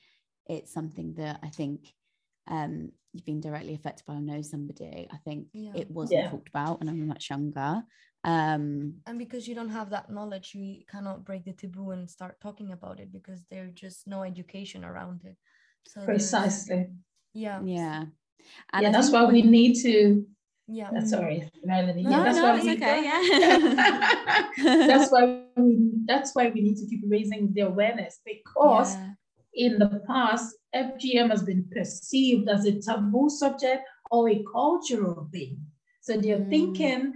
it's 0.48 0.74
something 0.74 1.13
that 1.16 1.39
I 1.44 1.50
think 1.50 1.94
um, 2.48 2.92
you've 3.12 3.26
been 3.26 3.42
directly 3.42 3.74
affected 3.74 4.06
by 4.06 4.13
or 4.13 4.22
know 4.22 4.42
somebody. 4.42 5.08
I 5.12 5.18
think 5.18 5.48
yeah. 5.54 5.72
it 5.76 5.92
wasn't 5.92 6.22
yeah. 6.22 6.30
talked 6.30 6.50
about 6.50 6.80
when 6.80 6.89
I 6.89 6.94
was 6.94 7.02
much 7.02 7.30
younger 7.30 7.84
um 8.26 8.94
and 9.06 9.20
because 9.20 9.48
you 9.48 9.56
don't 9.56 9.70
have 9.70 9.90
that 9.90 10.10
knowledge 10.10 10.56
you 10.56 10.78
cannot 10.90 11.26
break 11.26 11.44
the 11.44 11.52
taboo 11.52 11.92
and 11.92 12.10
start 12.10 12.40
talking 12.40 12.72
about 12.72 13.00
it 13.00 13.12
because 13.12 13.44
there's 13.52 13.74
just 13.74 14.08
no 14.08 14.24
education 14.24 14.86
around 14.86 15.22
it. 15.26 15.36
So 15.86 16.06
precisely. 16.06 16.88
Yeah. 17.34 17.60
Yeah. 17.64 18.06
And 18.72 18.84
yeah, 18.84 18.92
that's 18.92 19.12
why 19.12 19.26
we 19.26 19.42
need 19.42 19.76
to 19.82 20.26
yeah. 20.68 20.90
Uh, 20.98 21.06
sorry 21.06 21.50
Melanie. 21.66 22.04
No, 22.04 22.10
yeah, 22.10 22.24
that's 22.24 22.38
no, 22.38 22.44
why 22.44 22.56
it's 22.56 22.66
we, 22.66 22.76
okay 22.76 23.04
yeah. 24.64 24.88
That's 24.88 25.12
why 25.12 25.44
we 25.58 25.92
that's 26.06 26.34
why 26.34 26.50
we 26.50 26.62
need 26.62 26.78
to 26.78 26.88
keep 26.88 27.02
raising 27.08 27.52
the 27.54 27.62
awareness 27.62 28.22
because 28.26 28.96
yeah. 28.96 29.10
in 29.56 29.80
the 29.80 30.02
past 30.08 30.56
FGM 30.74 31.30
has 31.30 31.44
been 31.44 31.66
perceived 31.70 32.48
as 32.48 32.66
a 32.66 32.80
taboo 32.80 33.30
subject 33.30 33.84
or 34.10 34.30
a 34.30 34.44
cultural 34.52 35.28
thing. 35.32 35.60
So 36.02 36.18
they're 36.18 36.40
mm. 36.40 36.50
thinking 36.50 37.14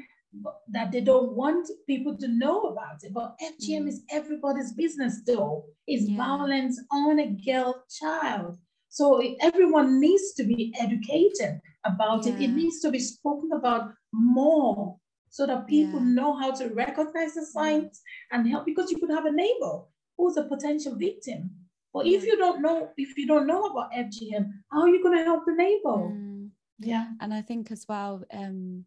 that 0.69 0.91
they 0.91 1.01
don't 1.01 1.33
want 1.33 1.67
people 1.87 2.17
to 2.17 2.27
know 2.27 2.61
about 2.63 3.03
it. 3.03 3.13
But 3.13 3.35
FGM 3.41 3.83
mm. 3.83 3.87
is 3.89 4.03
everybody's 4.09 4.73
business, 4.73 5.21
though. 5.25 5.65
It's 5.87 6.09
yeah. 6.09 6.17
violence 6.17 6.81
on 6.91 7.19
a 7.19 7.27
girl 7.45 7.83
child. 7.89 8.57
So 8.89 9.21
everyone 9.41 9.99
needs 9.99 10.33
to 10.33 10.43
be 10.43 10.73
educated 10.79 11.59
about 11.85 12.25
yeah. 12.25 12.33
it. 12.33 12.41
It 12.41 12.47
needs 12.49 12.79
to 12.81 12.91
be 12.91 12.99
spoken 12.99 13.51
about 13.53 13.91
more 14.13 14.97
so 15.29 15.45
that 15.45 15.67
people 15.67 15.99
yeah. 15.99 16.07
know 16.07 16.37
how 16.37 16.51
to 16.51 16.69
recognize 16.69 17.33
the 17.33 17.45
signs 17.45 18.01
and 18.31 18.47
help. 18.47 18.65
Because 18.65 18.91
you 18.91 18.97
could 18.97 19.11
have 19.11 19.25
a 19.25 19.31
neighbor 19.31 19.81
who's 20.17 20.37
a 20.37 20.43
potential 20.43 20.95
victim. 20.95 21.51
But 21.93 22.05
if 22.07 22.23
you 22.25 22.37
don't 22.37 22.61
know, 22.61 22.89
if 22.97 23.17
you 23.17 23.27
don't 23.27 23.47
know 23.47 23.65
about 23.65 23.91
FGM, 23.91 24.49
how 24.71 24.81
are 24.81 24.89
you 24.89 25.01
going 25.01 25.17
to 25.17 25.23
help 25.23 25.45
the 25.45 25.53
neighbor? 25.53 25.97
Mm. 26.11 26.49
Yeah. 26.79 27.07
And 27.21 27.33
I 27.33 27.41
think 27.41 27.71
as 27.71 27.85
well, 27.87 28.23
um, 28.31 28.85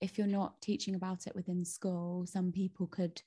if 0.00 0.16
you're 0.16 0.26
not 0.26 0.60
teaching 0.60 0.94
about 0.94 1.26
it 1.26 1.34
within 1.34 1.64
school, 1.64 2.26
some 2.26 2.52
people 2.52 2.86
could 2.86 3.20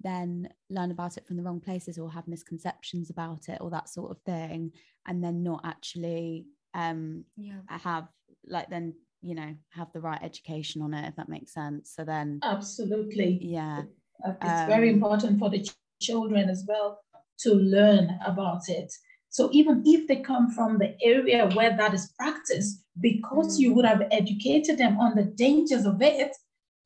then 0.00 0.48
learn 0.70 0.90
about 0.90 1.16
it 1.16 1.26
from 1.26 1.36
the 1.36 1.42
wrong 1.42 1.60
places 1.60 1.98
or 1.98 2.10
have 2.10 2.28
misconceptions 2.28 3.10
about 3.10 3.48
it 3.48 3.58
or 3.60 3.70
that 3.70 3.88
sort 3.88 4.10
of 4.10 4.18
thing 4.22 4.72
and 5.06 5.22
then 5.22 5.42
not 5.42 5.60
actually 5.64 6.46
um 6.74 7.24
yeah. 7.36 7.60
have 7.68 8.08
like 8.46 8.68
then 8.68 8.92
you 9.22 9.34
know 9.34 9.54
have 9.70 9.90
the 9.92 10.00
right 10.00 10.20
education 10.22 10.82
on 10.82 10.92
it 10.92 11.08
if 11.08 11.16
that 11.16 11.28
makes 11.28 11.52
sense. 11.52 11.92
So 11.94 12.04
then 12.04 12.40
absolutely. 12.42 13.38
Yeah. 13.40 13.82
It's 14.26 14.60
um, 14.60 14.66
very 14.66 14.90
important 14.90 15.38
for 15.38 15.50
the 15.50 15.62
ch- 15.62 15.74
children 16.00 16.48
as 16.48 16.64
well 16.68 17.00
to 17.40 17.54
learn 17.54 18.18
about 18.24 18.68
it 18.68 18.92
so 19.34 19.50
even 19.52 19.82
if 19.84 20.06
they 20.06 20.20
come 20.20 20.48
from 20.48 20.78
the 20.78 20.94
area 21.02 21.48
where 21.54 21.76
that 21.76 21.92
is 21.92 22.12
practiced 22.16 22.84
because 23.00 23.58
you 23.58 23.74
would 23.74 23.84
have 23.84 24.06
educated 24.12 24.78
them 24.78 24.96
on 25.00 25.16
the 25.16 25.24
dangers 25.24 25.86
of 25.86 26.00
it 26.00 26.30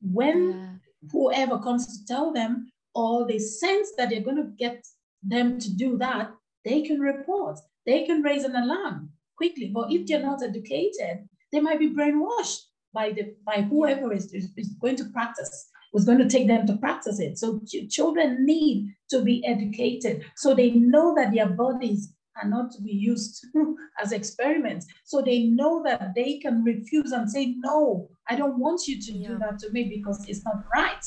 when 0.01 0.39
yeah. 0.51 1.09
whoever 1.11 1.59
comes 1.59 1.85
to 1.85 2.05
tell 2.07 2.33
them 2.33 2.71
or 2.95 3.27
they 3.27 3.37
sense 3.37 3.89
that 3.97 4.09
they're 4.09 4.27
going 4.29 4.43
to 4.43 4.51
get 4.57 4.83
them 5.21 5.59
to 5.59 5.71
do 5.75 5.95
that 5.99 6.31
they 6.65 6.81
can 6.81 6.99
report. 6.99 7.59
They 7.85 8.05
can 8.05 8.23
raise 8.23 8.43
an 8.43 8.55
alarm 8.55 9.11
quickly. 9.37 9.71
But 9.73 9.91
if 9.91 10.07
they're 10.07 10.21
not 10.21 10.43
educated 10.43 11.29
they 11.51 11.59
might 11.59 11.79
be 11.79 11.93
brainwashed 11.93 12.61
by 12.93 13.11
the 13.11 13.35
by 13.45 13.61
whoever 13.61 14.11
is, 14.11 14.33
is, 14.33 14.49
is 14.57 14.73
going 14.81 14.95
to 14.95 15.05
practice 15.05 15.69
was 15.93 16.05
going 16.05 16.19
to 16.19 16.29
take 16.29 16.47
them 16.47 16.65
to 16.65 16.77
practice 16.77 17.19
it. 17.19 17.37
So 17.37 17.59
ch- 17.67 17.89
children 17.89 18.45
need 18.45 18.95
to 19.11 19.21
be 19.21 19.45
educated. 19.45 20.25
So 20.35 20.55
they 20.55 20.71
know 20.71 21.13
that 21.15 21.33
their 21.33 21.49
bodies 21.49 22.13
not 22.45 22.71
to 22.71 22.81
be 22.81 22.91
used 22.91 23.45
as 24.03 24.11
experiments 24.11 24.85
so 25.05 25.21
they 25.21 25.43
know 25.43 25.81
that 25.83 26.13
they 26.15 26.39
can 26.39 26.63
refuse 26.63 27.11
and 27.11 27.29
say 27.29 27.55
no 27.57 28.09
i 28.27 28.35
don't 28.35 28.57
want 28.57 28.87
you 28.87 29.01
to 29.01 29.11
yeah. 29.11 29.29
do 29.29 29.37
that 29.37 29.59
to 29.59 29.69
me 29.71 29.83
because 29.83 30.27
it's 30.27 30.43
not 30.45 30.63
right 30.73 31.05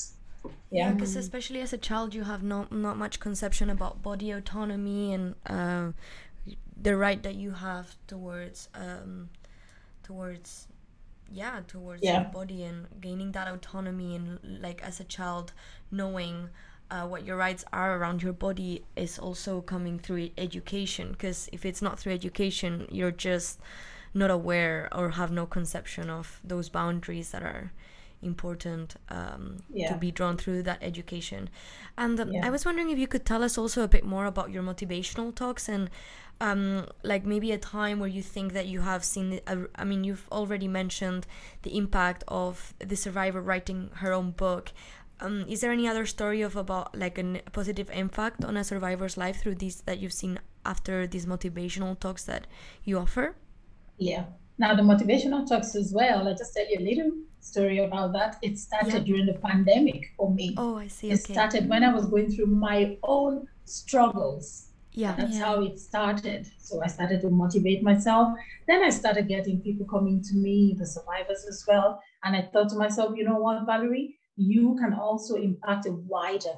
yeah 0.70 0.90
because 0.92 1.16
especially 1.16 1.60
as 1.60 1.72
a 1.72 1.78
child 1.78 2.14
you 2.14 2.24
have 2.24 2.42
not 2.42 2.72
not 2.72 2.96
much 2.96 3.20
conception 3.20 3.70
about 3.70 4.02
body 4.02 4.30
autonomy 4.30 5.12
and 5.12 5.34
uh, 5.46 5.92
the 6.80 6.96
right 6.96 7.22
that 7.22 7.34
you 7.34 7.52
have 7.52 7.96
towards 8.06 8.68
um, 8.74 9.28
towards 10.02 10.66
yeah 11.30 11.60
towards 11.66 12.02
yeah. 12.02 12.22
your 12.22 12.30
body 12.30 12.62
and 12.64 12.86
gaining 13.00 13.32
that 13.32 13.48
autonomy 13.48 14.16
and 14.16 14.38
like 14.60 14.82
as 14.82 15.00
a 15.00 15.04
child 15.04 15.52
knowing 15.90 16.48
uh, 16.92 17.06
what 17.06 17.24
your 17.24 17.38
rights 17.38 17.64
are 17.72 17.96
around 17.96 18.22
your 18.22 18.34
body 18.34 18.84
is 18.96 19.18
also 19.18 19.62
coming 19.62 19.98
through 19.98 20.28
education 20.36 21.12
because 21.12 21.48
if 21.50 21.64
it's 21.64 21.80
not 21.80 21.98
through 21.98 22.12
education 22.12 22.86
you're 22.90 23.10
just 23.10 23.58
not 24.12 24.30
aware 24.30 24.90
or 24.92 25.10
have 25.10 25.32
no 25.32 25.46
conception 25.46 26.10
of 26.10 26.38
those 26.44 26.68
boundaries 26.68 27.30
that 27.30 27.42
are 27.42 27.72
important 28.20 28.94
um, 29.08 29.56
yeah. 29.72 29.90
to 29.90 29.98
be 29.98 30.10
drawn 30.12 30.36
through 30.36 30.62
that 30.62 30.78
education 30.82 31.48
and 31.96 32.20
um, 32.20 32.30
yeah. 32.30 32.46
i 32.46 32.50
was 32.50 32.64
wondering 32.66 32.90
if 32.90 32.98
you 32.98 33.08
could 33.08 33.24
tell 33.24 33.42
us 33.42 33.56
also 33.56 33.82
a 33.82 33.88
bit 33.88 34.04
more 34.04 34.26
about 34.26 34.50
your 34.50 34.62
motivational 34.62 35.34
talks 35.34 35.68
and 35.68 35.88
um, 36.40 36.86
like 37.04 37.24
maybe 37.24 37.52
a 37.52 37.58
time 37.58 38.00
where 38.00 38.08
you 38.08 38.20
think 38.20 38.52
that 38.52 38.66
you 38.66 38.82
have 38.82 39.02
seen 39.02 39.40
uh, 39.46 39.56
i 39.76 39.82
mean 39.82 40.04
you've 40.04 40.28
already 40.30 40.68
mentioned 40.68 41.26
the 41.62 41.76
impact 41.76 42.22
of 42.28 42.74
the 42.80 42.96
survivor 42.96 43.40
writing 43.40 43.90
her 43.94 44.12
own 44.12 44.30
book 44.32 44.72
um, 45.22 45.44
is 45.48 45.60
there 45.60 45.72
any 45.72 45.86
other 45.88 46.06
story 46.06 46.42
of 46.42 46.56
about 46.56 46.96
like 46.96 47.18
a 47.18 47.40
positive 47.52 47.90
impact 47.92 48.44
on 48.44 48.56
a 48.56 48.64
survivor's 48.64 49.16
life 49.16 49.40
through 49.40 49.56
these 49.56 49.80
that 49.82 49.98
you've 49.98 50.12
seen 50.12 50.38
after 50.66 51.06
these 51.06 51.26
motivational 51.26 51.98
talks 51.98 52.24
that 52.24 52.46
you 52.84 52.98
offer? 52.98 53.36
Yeah. 53.98 54.24
Now 54.58 54.74
the 54.74 54.82
motivational 54.82 55.48
talks 55.48 55.74
as 55.74 55.92
well. 55.92 56.28
I 56.28 56.32
just 56.34 56.54
tell 56.54 56.68
you 56.68 56.78
a 56.78 56.84
little 56.84 57.10
story 57.40 57.78
about 57.78 58.12
that. 58.12 58.36
It 58.42 58.58
started 58.58 58.92
yeah. 58.92 59.00
during 59.00 59.26
the 59.26 59.34
pandemic 59.34 60.12
for 60.16 60.32
me. 60.32 60.54
Oh 60.56 60.76
i 60.76 60.88
see. 60.88 61.10
It 61.10 61.20
okay. 61.20 61.32
started 61.32 61.68
when 61.68 61.84
i 61.84 61.92
was 61.92 62.06
going 62.06 62.30
through 62.30 62.46
my 62.46 62.96
own 63.02 63.46
struggles. 63.64 64.68
Yeah 64.92 65.14
that's 65.16 65.34
yeah. 65.34 65.44
how 65.46 65.62
it 65.62 65.78
started. 65.78 66.50
So 66.58 66.82
i 66.82 66.86
started 66.86 67.20
to 67.22 67.30
motivate 67.30 67.82
myself. 67.82 68.34
Then 68.66 68.82
i 68.82 68.90
started 68.90 69.28
getting 69.28 69.60
people 69.60 69.86
coming 69.86 70.22
to 70.22 70.34
me 70.34 70.74
the 70.78 70.86
survivors 70.86 71.44
as 71.48 71.64
well. 71.66 72.00
And 72.24 72.36
i 72.36 72.42
thought 72.52 72.68
to 72.70 72.76
myself 72.76 73.16
you 73.16 73.24
know 73.24 73.36
what 73.36 73.66
valerie 73.66 74.18
you 74.36 74.76
can 74.80 74.94
also 74.94 75.36
impact 75.36 75.86
a 75.86 75.92
wider 75.92 76.54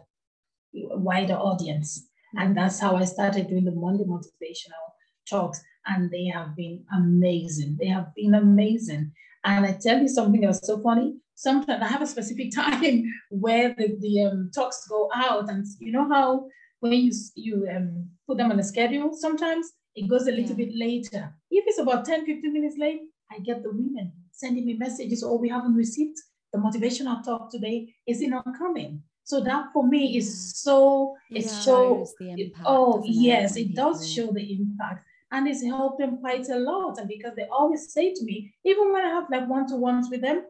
wider 0.73 1.35
audience. 1.35 2.09
And 2.37 2.57
that's 2.57 2.81
how 2.81 2.97
i 2.97 3.05
started 3.05 3.49
doing 3.49 3.65
the 3.65 3.71
monday 3.73 4.05
motivational 4.05 4.85
talks 5.29 5.63
and 5.87 6.11
they 6.11 6.27
have 6.27 6.57
been 6.57 6.85
amazing. 6.93 7.77
They 7.81 7.87
have 7.87 8.15
been 8.15 8.35
amazing. 8.35 9.13
And 9.45 9.67
i 9.67 9.73
tell 9.73 9.99
you 10.01 10.09
something 10.09 10.41
that's 10.41 10.67
so 10.67 10.83
funny. 10.83 11.17
Sometimes 11.37 11.83
i 11.83 11.87
have 11.87 12.03
a 12.03 12.07
specific 12.07 12.53
time 12.63 13.05
where 13.31 13.75
the, 13.75 13.97
the 14.01 14.23
um, 14.23 14.51
talks 14.55 14.87
go 14.89 15.11
out 15.15 15.49
and 15.49 15.65
you 15.79 15.93
know 15.93 16.09
how 16.09 16.47
when 16.81 16.93
you 16.93 17.13
you 17.35 17.67
um, 17.75 18.11
put 18.27 18.37
them 18.39 18.51
on 18.51 18.59
a 18.59 18.63
schedule, 18.63 19.15
sometimes 19.15 19.73
it 19.95 20.09
goes 20.09 20.27
a 20.27 20.33
little 20.33 20.59
yeah. 20.59 20.67
bit 20.67 20.73
later. 20.75 21.35
If 21.51 21.65
it's 21.67 21.79
about 21.79 22.05
10, 22.05 22.27
15 22.27 22.53
minutes 22.53 22.77
late, 22.79 23.01
I 23.31 23.39
get 23.39 23.63
the 23.63 23.71
women 23.71 24.13
sending 24.33 24.67
me 24.67 24.75
messages, 24.75 25.23
oh, 25.23 25.37
we 25.37 25.49
haven't 25.49 25.75
received 25.75 26.19
the 26.55 26.61
motivational 26.61 27.23
talk 27.25 27.51
today. 27.51 27.93
Is 28.07 28.23
it 28.23 28.31
not 28.31 28.47
coming? 28.57 29.03
So 29.25 29.43
that 29.43 29.73
for 29.73 29.87
me 29.87 30.17
is 30.17 30.55
so, 30.57 31.17
it's 31.31 31.53
yeah, 31.53 31.61
so, 31.61 32.07
impact, 32.21 32.65
oh, 32.67 33.03
yes, 33.05 33.57
it 33.57 33.75
does 33.75 34.11
show 34.11 34.31
the 34.33 34.53
impact. 34.53 35.05
And 35.33 35.49
it's 35.49 35.65
helped 35.65 35.99
them 35.99 36.19
quite 36.19 36.49
a 36.49 36.59
lot. 36.59 36.99
And 36.99 37.09
because 37.09 37.35
they 37.35 37.47
always 37.51 37.93
say 37.93 38.15
to 38.15 38.25
me, 38.25 38.55
even 38.65 38.93
when 38.93 39.05
I 39.05 39.09
have 39.09 39.25
like 39.31 39.49
one-to-ones 39.49 40.09
with 40.11 40.21
them, 40.21 40.45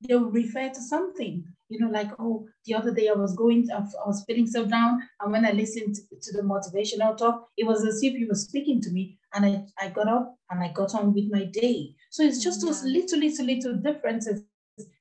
they'll 0.00 0.30
refer 0.30 0.68
to 0.70 0.80
something 0.80 1.44
you 1.70 1.78
know, 1.78 1.88
like, 1.88 2.10
oh, 2.18 2.46
the 2.66 2.74
other 2.74 2.92
day 2.92 3.08
I 3.08 3.12
was 3.12 3.34
going, 3.34 3.68
to, 3.68 3.76
I 3.76 4.06
was 4.06 4.24
feeling 4.26 4.46
so 4.46 4.66
down. 4.66 5.00
And 5.20 5.30
when 5.30 5.46
I 5.46 5.52
listened 5.52 5.94
to, 5.94 6.02
to 6.20 6.36
the 6.36 6.42
motivational 6.42 7.16
talk, 7.16 7.48
it 7.56 7.64
was 7.64 7.86
as 7.86 8.02
if 8.02 8.14
you 8.14 8.26
were 8.28 8.34
speaking 8.34 8.80
to 8.82 8.90
me. 8.90 9.18
And 9.32 9.46
I, 9.46 9.64
I 9.80 9.88
got 9.88 10.08
up 10.08 10.36
and 10.50 10.62
I 10.62 10.72
got 10.72 10.96
on 10.96 11.14
with 11.14 11.30
my 11.30 11.44
day. 11.44 11.94
So 12.10 12.24
it's 12.24 12.42
just 12.42 12.60
yeah. 12.60 12.66
those 12.66 12.82
little, 12.82 13.20
little, 13.20 13.46
little 13.46 13.74
differences 13.76 14.42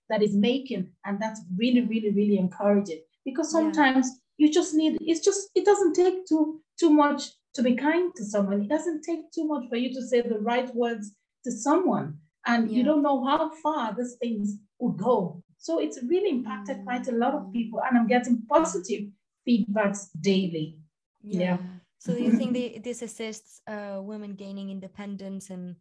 that 0.09 0.21
is 0.21 0.35
making. 0.35 0.89
And 1.05 1.21
that's 1.21 1.41
really, 1.55 1.81
really, 1.81 2.11
really 2.11 2.37
encouraging. 2.37 3.01
Because 3.25 3.51
sometimes 3.51 4.07
yeah. 4.07 4.47
you 4.47 4.53
just 4.53 4.73
need, 4.73 4.97
it's 5.01 5.23
just, 5.23 5.49
it 5.55 5.65
doesn't 5.65 5.93
take 5.93 6.25
too, 6.27 6.61
too 6.79 6.89
much 6.89 7.31
to 7.55 7.63
be 7.63 7.75
kind 7.75 8.11
to 8.15 8.25
someone. 8.25 8.61
It 8.61 8.69
doesn't 8.69 9.03
take 9.03 9.31
too 9.31 9.45
much 9.45 9.69
for 9.69 9.75
you 9.75 9.93
to 9.93 10.01
say 10.01 10.21
the 10.21 10.39
right 10.39 10.73
words 10.75 11.11
to 11.43 11.51
someone. 11.51 12.17
And 12.45 12.69
yeah. 12.69 12.77
you 12.77 12.83
don't 12.83 13.03
know 13.03 13.23
how 13.23 13.51
far 13.61 13.95
these 13.95 14.15
things 14.19 14.57
will 14.79 14.91
go 14.91 15.43
so 15.59 15.79
it's 15.79 16.01
really 16.03 16.29
impacted 16.29 16.85
quite 16.85 17.07
a 17.09 17.11
lot 17.11 17.33
of 17.35 17.51
people, 17.51 17.81
and 17.85 17.97
I'm 17.97 18.07
getting 18.07 18.41
positive 18.47 19.09
feedbacks 19.45 20.07
daily. 20.21 20.79
Yeah. 21.21 21.39
yeah. 21.39 21.57
So 21.99 22.15
do 22.15 22.23
you 22.23 22.31
think 22.31 22.53
the, 22.57 22.79
this 22.79 23.01
assists 23.01 23.61
uh, 23.67 23.99
women 24.01 24.35
gaining 24.35 24.69
independence 24.69 25.49
and 25.49 25.75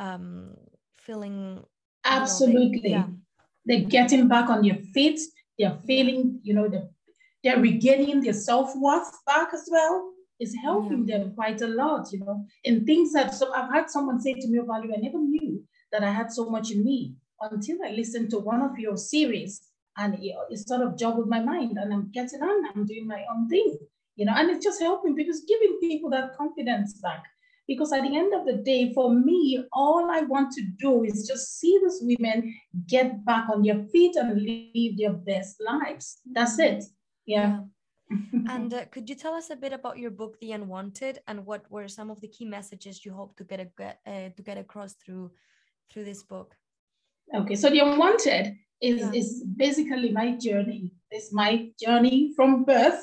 um, 0.00 0.56
feeling? 0.96 1.62
Absolutely. 2.04 2.80
They, 2.82 2.90
yeah. 2.90 3.06
They're 3.66 3.84
getting 3.84 4.28
back 4.28 4.48
on 4.48 4.62
their 4.62 4.78
feet. 4.94 5.20
They're 5.58 5.78
feeling, 5.86 6.40
you 6.42 6.54
know, 6.54 6.68
they're, 6.68 6.88
they're 7.44 7.60
regaining 7.60 8.20
their 8.22 8.32
self 8.32 8.74
worth 8.76 9.12
back 9.26 9.48
as 9.52 9.68
well. 9.70 10.12
It's 10.38 10.54
helping 10.62 11.06
yeah. 11.06 11.18
them 11.18 11.34
quite 11.34 11.60
a 11.60 11.66
lot, 11.66 12.10
you 12.12 12.20
know, 12.20 12.46
in 12.64 12.86
things 12.86 13.12
that 13.12 13.34
so 13.34 13.52
I've 13.52 13.70
had 13.70 13.90
someone 13.90 14.20
say 14.20 14.32
to 14.32 14.48
me, 14.48 14.58
oh, 14.58 14.64
Value, 14.64 14.92
I 14.96 15.00
never 15.00 15.18
knew 15.18 15.62
that 15.92 16.02
I 16.02 16.10
had 16.10 16.32
so 16.32 16.48
much 16.48 16.70
in 16.70 16.82
me 16.82 17.14
until 17.42 17.78
I 17.84 17.90
listened 17.90 18.30
to 18.30 18.38
one 18.38 18.62
of 18.62 18.78
your 18.78 18.96
series 18.96 19.60
and 19.98 20.14
it, 20.14 20.34
it 20.50 20.58
sort 20.66 20.80
of 20.80 20.96
joggled 20.96 21.28
my 21.28 21.40
mind 21.40 21.76
and 21.76 21.92
I'm 21.92 22.10
getting 22.10 22.40
on, 22.40 22.70
I'm 22.74 22.86
doing 22.86 23.06
my 23.06 23.22
own 23.30 23.48
thing, 23.48 23.76
you 24.16 24.24
know, 24.24 24.32
and 24.34 24.50
it's 24.50 24.64
just 24.64 24.80
helping 24.80 25.14
because 25.14 25.44
giving 25.46 25.78
people 25.80 26.08
that 26.10 26.36
confidence 26.36 26.94
back. 26.94 27.24
Because 27.70 27.92
at 27.92 28.02
the 28.02 28.16
end 28.16 28.34
of 28.34 28.44
the 28.46 28.54
day, 28.54 28.92
for 28.92 29.14
me, 29.14 29.62
all 29.72 30.10
I 30.10 30.22
want 30.22 30.50
to 30.54 30.62
do 30.80 31.04
is 31.04 31.28
just 31.28 31.60
see 31.60 31.78
these 31.80 32.00
women 32.02 32.52
get 32.88 33.24
back 33.24 33.48
on 33.48 33.62
their 33.62 33.84
feet 33.92 34.16
and 34.16 34.42
live 34.42 34.98
their 34.98 35.12
best 35.12 35.62
lives. 35.64 36.18
That's 36.32 36.58
it. 36.58 36.82
Yeah. 37.26 37.60
and 38.10 38.74
uh, 38.74 38.86
could 38.86 39.08
you 39.08 39.14
tell 39.14 39.34
us 39.34 39.50
a 39.50 39.56
bit 39.56 39.72
about 39.72 39.98
your 39.98 40.10
book, 40.10 40.36
The 40.40 40.50
Unwanted, 40.50 41.20
and 41.28 41.46
what 41.46 41.62
were 41.70 41.86
some 41.86 42.10
of 42.10 42.20
the 42.20 42.26
key 42.26 42.44
messages 42.44 43.04
you 43.04 43.14
hope 43.14 43.36
to 43.36 43.44
get 43.44 43.60
a, 43.60 43.68
uh, 43.84 44.30
to 44.36 44.42
get 44.42 44.58
across 44.58 44.94
through 44.94 45.30
through 45.92 46.06
this 46.06 46.24
book? 46.24 46.56
Okay, 47.32 47.54
so 47.54 47.70
the 47.70 47.78
unwanted 47.78 48.56
is, 48.80 49.00
yeah. 49.00 49.12
is 49.14 49.44
basically 49.56 50.10
my 50.10 50.32
journey. 50.32 50.90
It's 51.12 51.32
my 51.32 51.68
journey 51.80 52.32
from 52.34 52.64
birth 52.64 53.00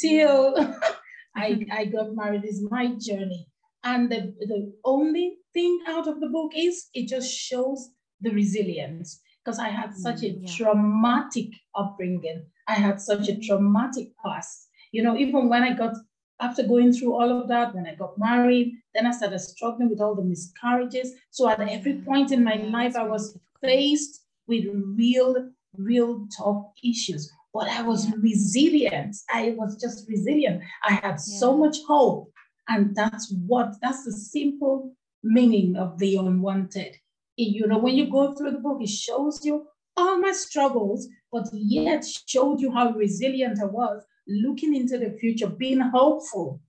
till 0.00 0.56
I, 1.36 1.64
I 1.72 1.84
got 1.84 2.16
married 2.16 2.44
is 2.44 2.66
my 2.68 2.86
journey. 2.98 3.46
And 3.82 4.10
the, 4.10 4.34
the 4.40 4.72
only 4.84 5.38
thing 5.54 5.80
out 5.88 6.06
of 6.06 6.20
the 6.20 6.28
book 6.28 6.52
is 6.54 6.88
it 6.94 7.08
just 7.08 7.32
shows 7.32 7.90
the 8.20 8.30
resilience 8.30 9.20
because 9.44 9.58
I 9.58 9.68
had 9.68 9.94
such 9.94 10.22
a 10.22 10.26
mm, 10.26 10.42
yeah. 10.42 10.52
traumatic 10.54 11.48
upbringing. 11.74 12.44
I 12.68 12.74
had 12.74 13.00
such 13.00 13.28
a 13.28 13.38
traumatic 13.38 14.10
past. 14.24 14.68
You 14.92 15.02
know, 15.02 15.16
even 15.16 15.48
when 15.48 15.62
I 15.62 15.72
got 15.72 15.94
after 16.40 16.62
going 16.62 16.92
through 16.92 17.14
all 17.14 17.40
of 17.40 17.48
that, 17.48 17.74
when 17.74 17.86
I 17.86 17.94
got 17.94 18.18
married, 18.18 18.74
then 18.94 19.06
I 19.06 19.12
started 19.12 19.38
struggling 19.38 19.90
with 19.90 20.00
all 20.00 20.14
the 20.14 20.24
miscarriages. 20.24 21.12
So 21.30 21.48
at 21.48 21.60
every 21.60 22.00
point 22.00 22.32
in 22.32 22.42
my 22.42 22.56
life, 22.56 22.96
I 22.96 23.04
was 23.04 23.38
faced 23.62 24.24
with 24.46 24.64
real, 24.96 25.50
real 25.76 26.26
tough 26.36 26.64
issues. 26.82 27.30
But 27.52 27.68
I 27.68 27.82
was 27.82 28.06
yeah. 28.06 28.14
resilient. 28.18 29.16
I 29.32 29.54
was 29.56 29.76
just 29.80 30.08
resilient. 30.08 30.62
I 30.82 30.94
had 30.94 31.12
yeah. 31.12 31.16
so 31.16 31.56
much 31.56 31.78
hope. 31.86 32.32
And 32.70 32.94
that's 32.94 33.30
what, 33.46 33.74
that's 33.82 34.04
the 34.04 34.12
simple 34.12 34.94
meaning 35.22 35.76
of 35.76 35.98
the 35.98 36.16
unwanted. 36.16 36.96
You 37.36 37.66
know, 37.66 37.78
when 37.78 37.96
you 37.96 38.08
go 38.08 38.32
through 38.32 38.52
the 38.52 38.58
book, 38.58 38.78
it 38.80 38.88
shows 38.88 39.44
you 39.44 39.66
all 39.96 40.18
my 40.18 40.32
struggles, 40.32 41.08
but 41.32 41.48
yet 41.52 42.04
showed 42.26 42.60
you 42.60 42.72
how 42.72 42.92
resilient 42.92 43.60
I 43.60 43.66
was 43.66 44.02
looking 44.28 44.74
into 44.74 44.98
the 44.98 45.10
future, 45.18 45.48
being 45.48 45.80
hopeful 45.80 46.60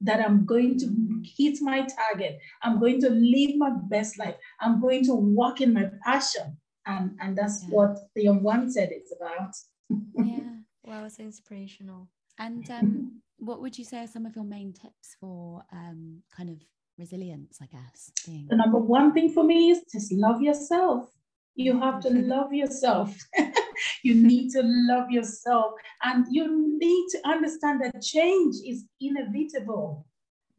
that 0.00 0.24
I'm 0.24 0.46
going 0.46 0.78
to 0.78 1.22
hit 1.36 1.58
my 1.60 1.80
target. 1.80 2.38
I'm 2.62 2.78
going 2.78 3.00
to 3.00 3.10
live 3.10 3.56
my 3.56 3.70
best 3.88 4.18
life. 4.18 4.36
I'm 4.60 4.80
going 4.80 5.04
to 5.06 5.14
walk 5.14 5.60
in 5.60 5.72
my 5.72 5.90
passion. 6.04 6.56
And, 6.86 7.16
and 7.20 7.36
that's 7.36 7.64
yeah. 7.64 7.74
what 7.74 7.98
the 8.14 8.26
unwanted 8.26 8.90
is 8.92 9.12
about. 9.20 9.54
yeah. 10.14 10.40
well, 10.84 11.04
it's 11.04 11.18
inspirational. 11.18 12.08
And 12.38 12.70
um, 12.70 13.20
what 13.38 13.60
would 13.60 13.78
you 13.78 13.84
say 13.84 13.98
are 14.02 14.06
some 14.06 14.26
of 14.26 14.34
your 14.34 14.44
main 14.44 14.72
tips 14.72 15.16
for 15.20 15.62
um, 15.72 16.22
kind 16.36 16.50
of 16.50 16.56
resilience, 16.98 17.58
I 17.62 17.66
guess? 17.66 18.10
Being... 18.26 18.46
The 18.48 18.56
number 18.56 18.78
one 18.78 19.12
thing 19.12 19.32
for 19.32 19.44
me 19.44 19.70
is 19.70 19.82
just 19.92 20.12
love 20.12 20.42
yourself. 20.42 21.08
You 21.54 21.78
have 21.80 22.00
to 22.00 22.10
love 22.12 22.52
yourself. 22.52 23.16
you 24.02 24.14
need 24.14 24.50
to 24.52 24.62
love 24.64 25.10
yourself. 25.10 25.74
And 26.02 26.26
you 26.30 26.78
need 26.78 27.06
to 27.12 27.28
understand 27.28 27.80
that 27.82 28.02
change 28.02 28.56
is 28.66 28.84
inevitable. 29.00 30.06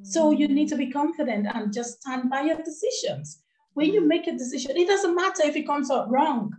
So 0.03 0.31
you 0.31 0.47
need 0.47 0.69
to 0.69 0.77
be 0.77 0.87
mm. 0.87 0.93
confident 0.93 1.47
and 1.53 1.73
just 1.73 2.01
stand 2.01 2.29
by 2.29 2.41
your 2.41 2.57
decisions. 2.57 3.41
When 3.73 3.93
you 3.93 4.01
mm. 4.01 4.07
make 4.07 4.27
a 4.27 4.37
decision, 4.37 4.77
it 4.77 4.87
doesn't 4.87 5.15
matter 5.15 5.43
if 5.43 5.57
it 5.57 5.67
comes 5.67 5.91
out 5.91 6.09
wrong. 6.09 6.53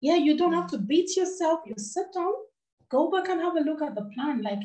Yeah, 0.00 0.16
you 0.16 0.38
don't 0.38 0.54
have 0.54 0.64
mm. 0.64 0.70
to 0.70 0.78
beat 0.78 1.14
yourself. 1.16 1.60
You 1.66 1.74
sit 1.76 2.06
down, 2.14 2.32
go 2.88 3.10
back 3.10 3.28
and 3.28 3.40
have 3.42 3.56
a 3.56 3.60
look 3.60 3.82
at 3.82 3.94
the 3.94 4.10
plan. 4.14 4.40
Like, 4.40 4.60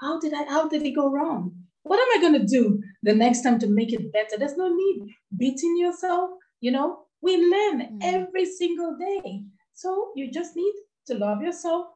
how 0.00 0.18
did 0.20 0.34
I, 0.34 0.44
how 0.44 0.68
did 0.68 0.82
it 0.82 0.92
go 0.92 1.10
wrong? 1.10 1.52
What 1.82 2.00
am 2.00 2.18
I 2.18 2.20
going 2.20 2.40
to 2.40 2.46
do 2.46 2.82
the 3.02 3.14
next 3.14 3.42
time 3.42 3.58
to 3.60 3.68
make 3.68 3.92
it 3.92 4.12
better? 4.12 4.36
There's 4.36 4.56
no 4.56 4.68
need 4.74 5.14
beating 5.36 5.76
yourself. 5.78 6.30
You 6.60 6.72
know, 6.72 7.04
we 7.22 7.36
learn 7.36 7.80
mm. 7.80 7.98
every 8.02 8.44
single 8.44 8.96
day. 8.98 9.42
So 9.74 10.12
you 10.16 10.32
just 10.32 10.56
need 10.56 10.72
to 11.06 11.14
love 11.14 11.42
yourself, 11.42 11.86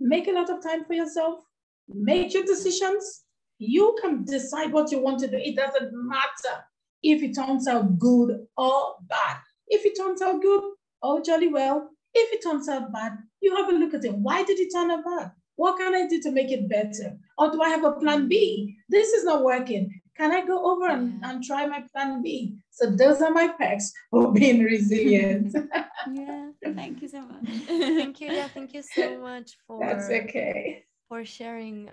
make 0.00 0.28
a 0.28 0.32
lot 0.32 0.48
of 0.48 0.62
time 0.62 0.84
for 0.84 0.94
yourself, 0.94 1.40
make 1.88 2.32
your 2.32 2.44
decisions. 2.44 3.24
You 3.58 3.96
can 4.00 4.24
decide 4.24 4.72
what 4.72 4.90
you 4.90 5.00
want 5.00 5.18
to 5.20 5.28
do. 5.28 5.36
It 5.36 5.56
doesn't 5.56 5.90
matter 5.92 6.64
if 7.02 7.22
it 7.22 7.34
turns 7.34 7.66
out 7.68 7.98
good 7.98 8.46
or 8.56 8.94
bad. 9.08 9.36
If 9.68 9.84
it 9.84 9.96
turns 9.96 10.22
out 10.22 10.40
good, 10.40 10.62
oh, 11.02 11.22
jolly 11.22 11.48
well. 11.48 11.90
If 12.14 12.32
it 12.32 12.42
turns 12.42 12.68
out 12.68 12.92
bad, 12.92 13.12
you 13.40 13.54
have 13.56 13.68
a 13.68 13.72
look 13.72 13.94
at 13.94 14.04
it. 14.04 14.14
Why 14.14 14.44
did 14.44 14.58
it 14.58 14.72
turn 14.72 14.90
out 14.90 15.04
bad? 15.04 15.32
What 15.56 15.78
can 15.78 15.94
I 15.94 16.06
do 16.06 16.20
to 16.22 16.30
make 16.30 16.50
it 16.50 16.68
better? 16.68 17.18
Or 17.38 17.50
do 17.50 17.60
I 17.62 17.68
have 17.70 17.84
a 17.84 17.92
plan 17.92 18.28
B? 18.28 18.76
This 18.88 19.12
is 19.12 19.24
not 19.24 19.42
working. 19.42 20.00
Can 20.16 20.32
I 20.32 20.46
go 20.46 20.72
over 20.72 20.88
and, 20.88 21.22
and 21.22 21.44
try 21.44 21.66
my 21.66 21.84
plan 21.92 22.22
B? 22.22 22.56
So 22.70 22.90
those 22.90 23.20
are 23.20 23.30
my 23.30 23.48
packs 23.58 23.92
for 24.10 24.32
being 24.32 24.62
resilient. 24.62 25.54
yeah, 26.12 26.50
thank 26.64 27.02
you 27.02 27.08
so 27.08 27.22
much. 27.22 27.44
thank 27.66 28.20
you. 28.20 28.28
Yeah, 28.32 28.48
thank 28.48 28.72
you 28.72 28.82
so 28.82 29.18
much 29.18 29.56
for 29.66 29.80
that's 29.80 30.08
okay 30.08 30.86
for 31.08 31.24
sharing 31.24 31.90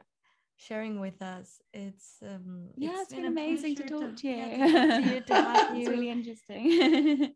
sharing 0.58 1.00
with 1.00 1.22
us. 1.22 1.60
It's 1.74 2.18
um 2.22 2.70
yeah, 2.78 2.92
it's, 2.92 3.02
it's 3.02 3.14
been, 3.14 3.24
been 3.24 3.32
amazing 3.32 3.76
to 3.76 3.84
talk 3.84 4.16
to, 4.16 4.16
to 4.16 4.28
you. 4.28 4.36
Yeah, 4.36 5.00
to, 5.00 5.14
you, 5.14 5.22
to 5.22 5.34
have 5.34 5.76
you. 5.76 5.82
it's 5.82 5.90
really 5.90 6.10
interesting. 6.10 7.34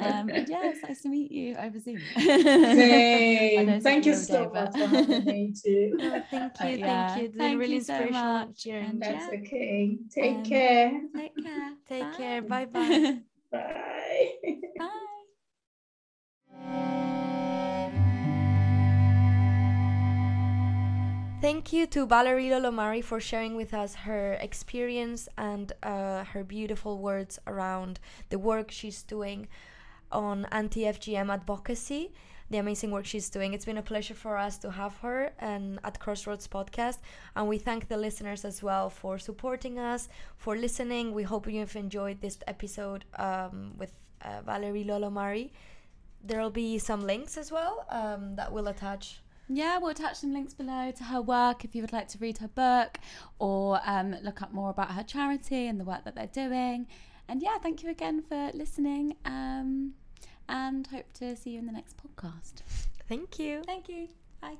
Um, 0.00 0.28
yeah, 0.48 0.70
it's 0.70 0.82
nice 0.82 1.02
to 1.02 1.08
meet 1.08 1.30
you 1.30 1.56
over 1.56 1.78
Zoom. 1.78 2.00
Same. 2.18 3.80
Thank 3.80 4.06
you 4.06 4.14
so 4.14 4.44
day, 4.44 4.50
much 4.52 4.72
for 4.72 4.86
having 4.86 5.24
me 5.24 5.54
too. 5.64 5.98
Oh, 6.00 6.22
thank 6.30 6.52
you, 6.60 6.66
uh, 6.66 6.70
yeah. 6.70 7.08
thank 7.08 7.20
you. 7.20 7.26
It's 7.26 7.36
been 7.36 7.58
really 7.58 7.80
so 7.80 8.06
much. 8.08 8.66
And 8.66 9.02
That's 9.02 9.32
yeah. 9.32 9.40
okay. 9.40 9.98
Take 10.12 10.36
um, 10.36 10.44
care. 10.44 11.00
Take 11.14 11.36
care. 11.42 11.72
Take 11.88 12.02
bye. 12.02 12.16
care. 12.16 12.42
Bye 12.42 12.64
bye. 12.66 13.20
bye. 13.52 13.60
Bye. 14.78 15.00
Thank 21.40 21.72
you 21.72 21.86
to 21.86 22.04
Valerie 22.04 22.50
Lomari 22.50 23.02
for 23.02 23.18
sharing 23.18 23.56
with 23.56 23.72
us 23.72 23.94
her 23.94 24.34
experience 24.34 25.26
and 25.38 25.72
uh, 25.82 26.24
her 26.24 26.44
beautiful 26.44 26.98
words 26.98 27.38
around 27.46 27.98
the 28.28 28.38
work 28.38 28.70
she's 28.70 29.02
doing 29.02 29.48
on 30.12 30.46
anti 30.52 30.82
FGM 30.82 31.32
advocacy, 31.32 32.12
the 32.50 32.58
amazing 32.58 32.90
work 32.90 33.06
she's 33.06 33.30
doing. 33.30 33.54
It's 33.54 33.64
been 33.64 33.78
a 33.78 33.82
pleasure 33.82 34.14
for 34.14 34.36
us 34.36 34.58
to 34.58 34.70
have 34.70 34.96
her 34.98 35.32
and 35.38 35.78
at 35.84 36.00
Crossroads 36.00 36.48
Podcast. 36.48 36.98
And 37.36 37.48
we 37.48 37.58
thank 37.58 37.88
the 37.88 37.96
listeners 37.96 38.44
as 38.44 38.62
well 38.62 38.90
for 38.90 39.18
supporting 39.18 39.78
us, 39.78 40.08
for 40.36 40.56
listening. 40.56 41.12
We 41.12 41.22
hope 41.22 41.46
you've 41.46 41.76
enjoyed 41.76 42.20
this 42.20 42.38
episode 42.46 43.04
um, 43.18 43.74
with 43.78 43.92
uh, 44.22 44.42
Valerie 44.44 44.84
Lolomari. 44.84 45.50
There'll 46.22 46.50
be 46.50 46.78
some 46.78 47.06
links 47.06 47.38
as 47.38 47.50
well 47.52 47.86
um, 47.88 48.36
that 48.36 48.52
we'll 48.52 48.68
attach. 48.68 49.20
Yeah, 49.48 49.78
we'll 49.78 49.90
attach 49.90 50.16
some 50.16 50.32
links 50.32 50.54
below 50.54 50.92
to 50.92 51.04
her 51.04 51.20
work 51.20 51.64
if 51.64 51.74
you 51.74 51.82
would 51.82 51.92
like 51.92 52.08
to 52.08 52.18
read 52.18 52.38
her 52.38 52.48
book 52.48 52.98
or 53.38 53.80
um, 53.84 54.14
look 54.22 54.42
up 54.42 54.52
more 54.52 54.70
about 54.70 54.92
her 54.92 55.02
charity 55.02 55.66
and 55.66 55.80
the 55.80 55.84
work 55.84 56.04
that 56.04 56.14
they're 56.14 56.26
doing. 56.26 56.86
And 57.28 57.40
yeah, 57.40 57.58
thank 57.58 57.82
you 57.82 57.90
again 57.90 58.22
for 58.22 58.50
listening. 58.54 59.16
Um, 59.24 59.94
and 60.50 60.86
hope 60.88 61.12
to 61.14 61.36
see 61.36 61.50
you 61.50 61.58
in 61.60 61.66
the 61.66 61.72
next 61.72 61.96
podcast. 61.96 62.62
Thank 63.08 63.38
you. 63.38 63.62
Thank 63.64 63.88
you. 63.88 64.08
Bye. 64.40 64.56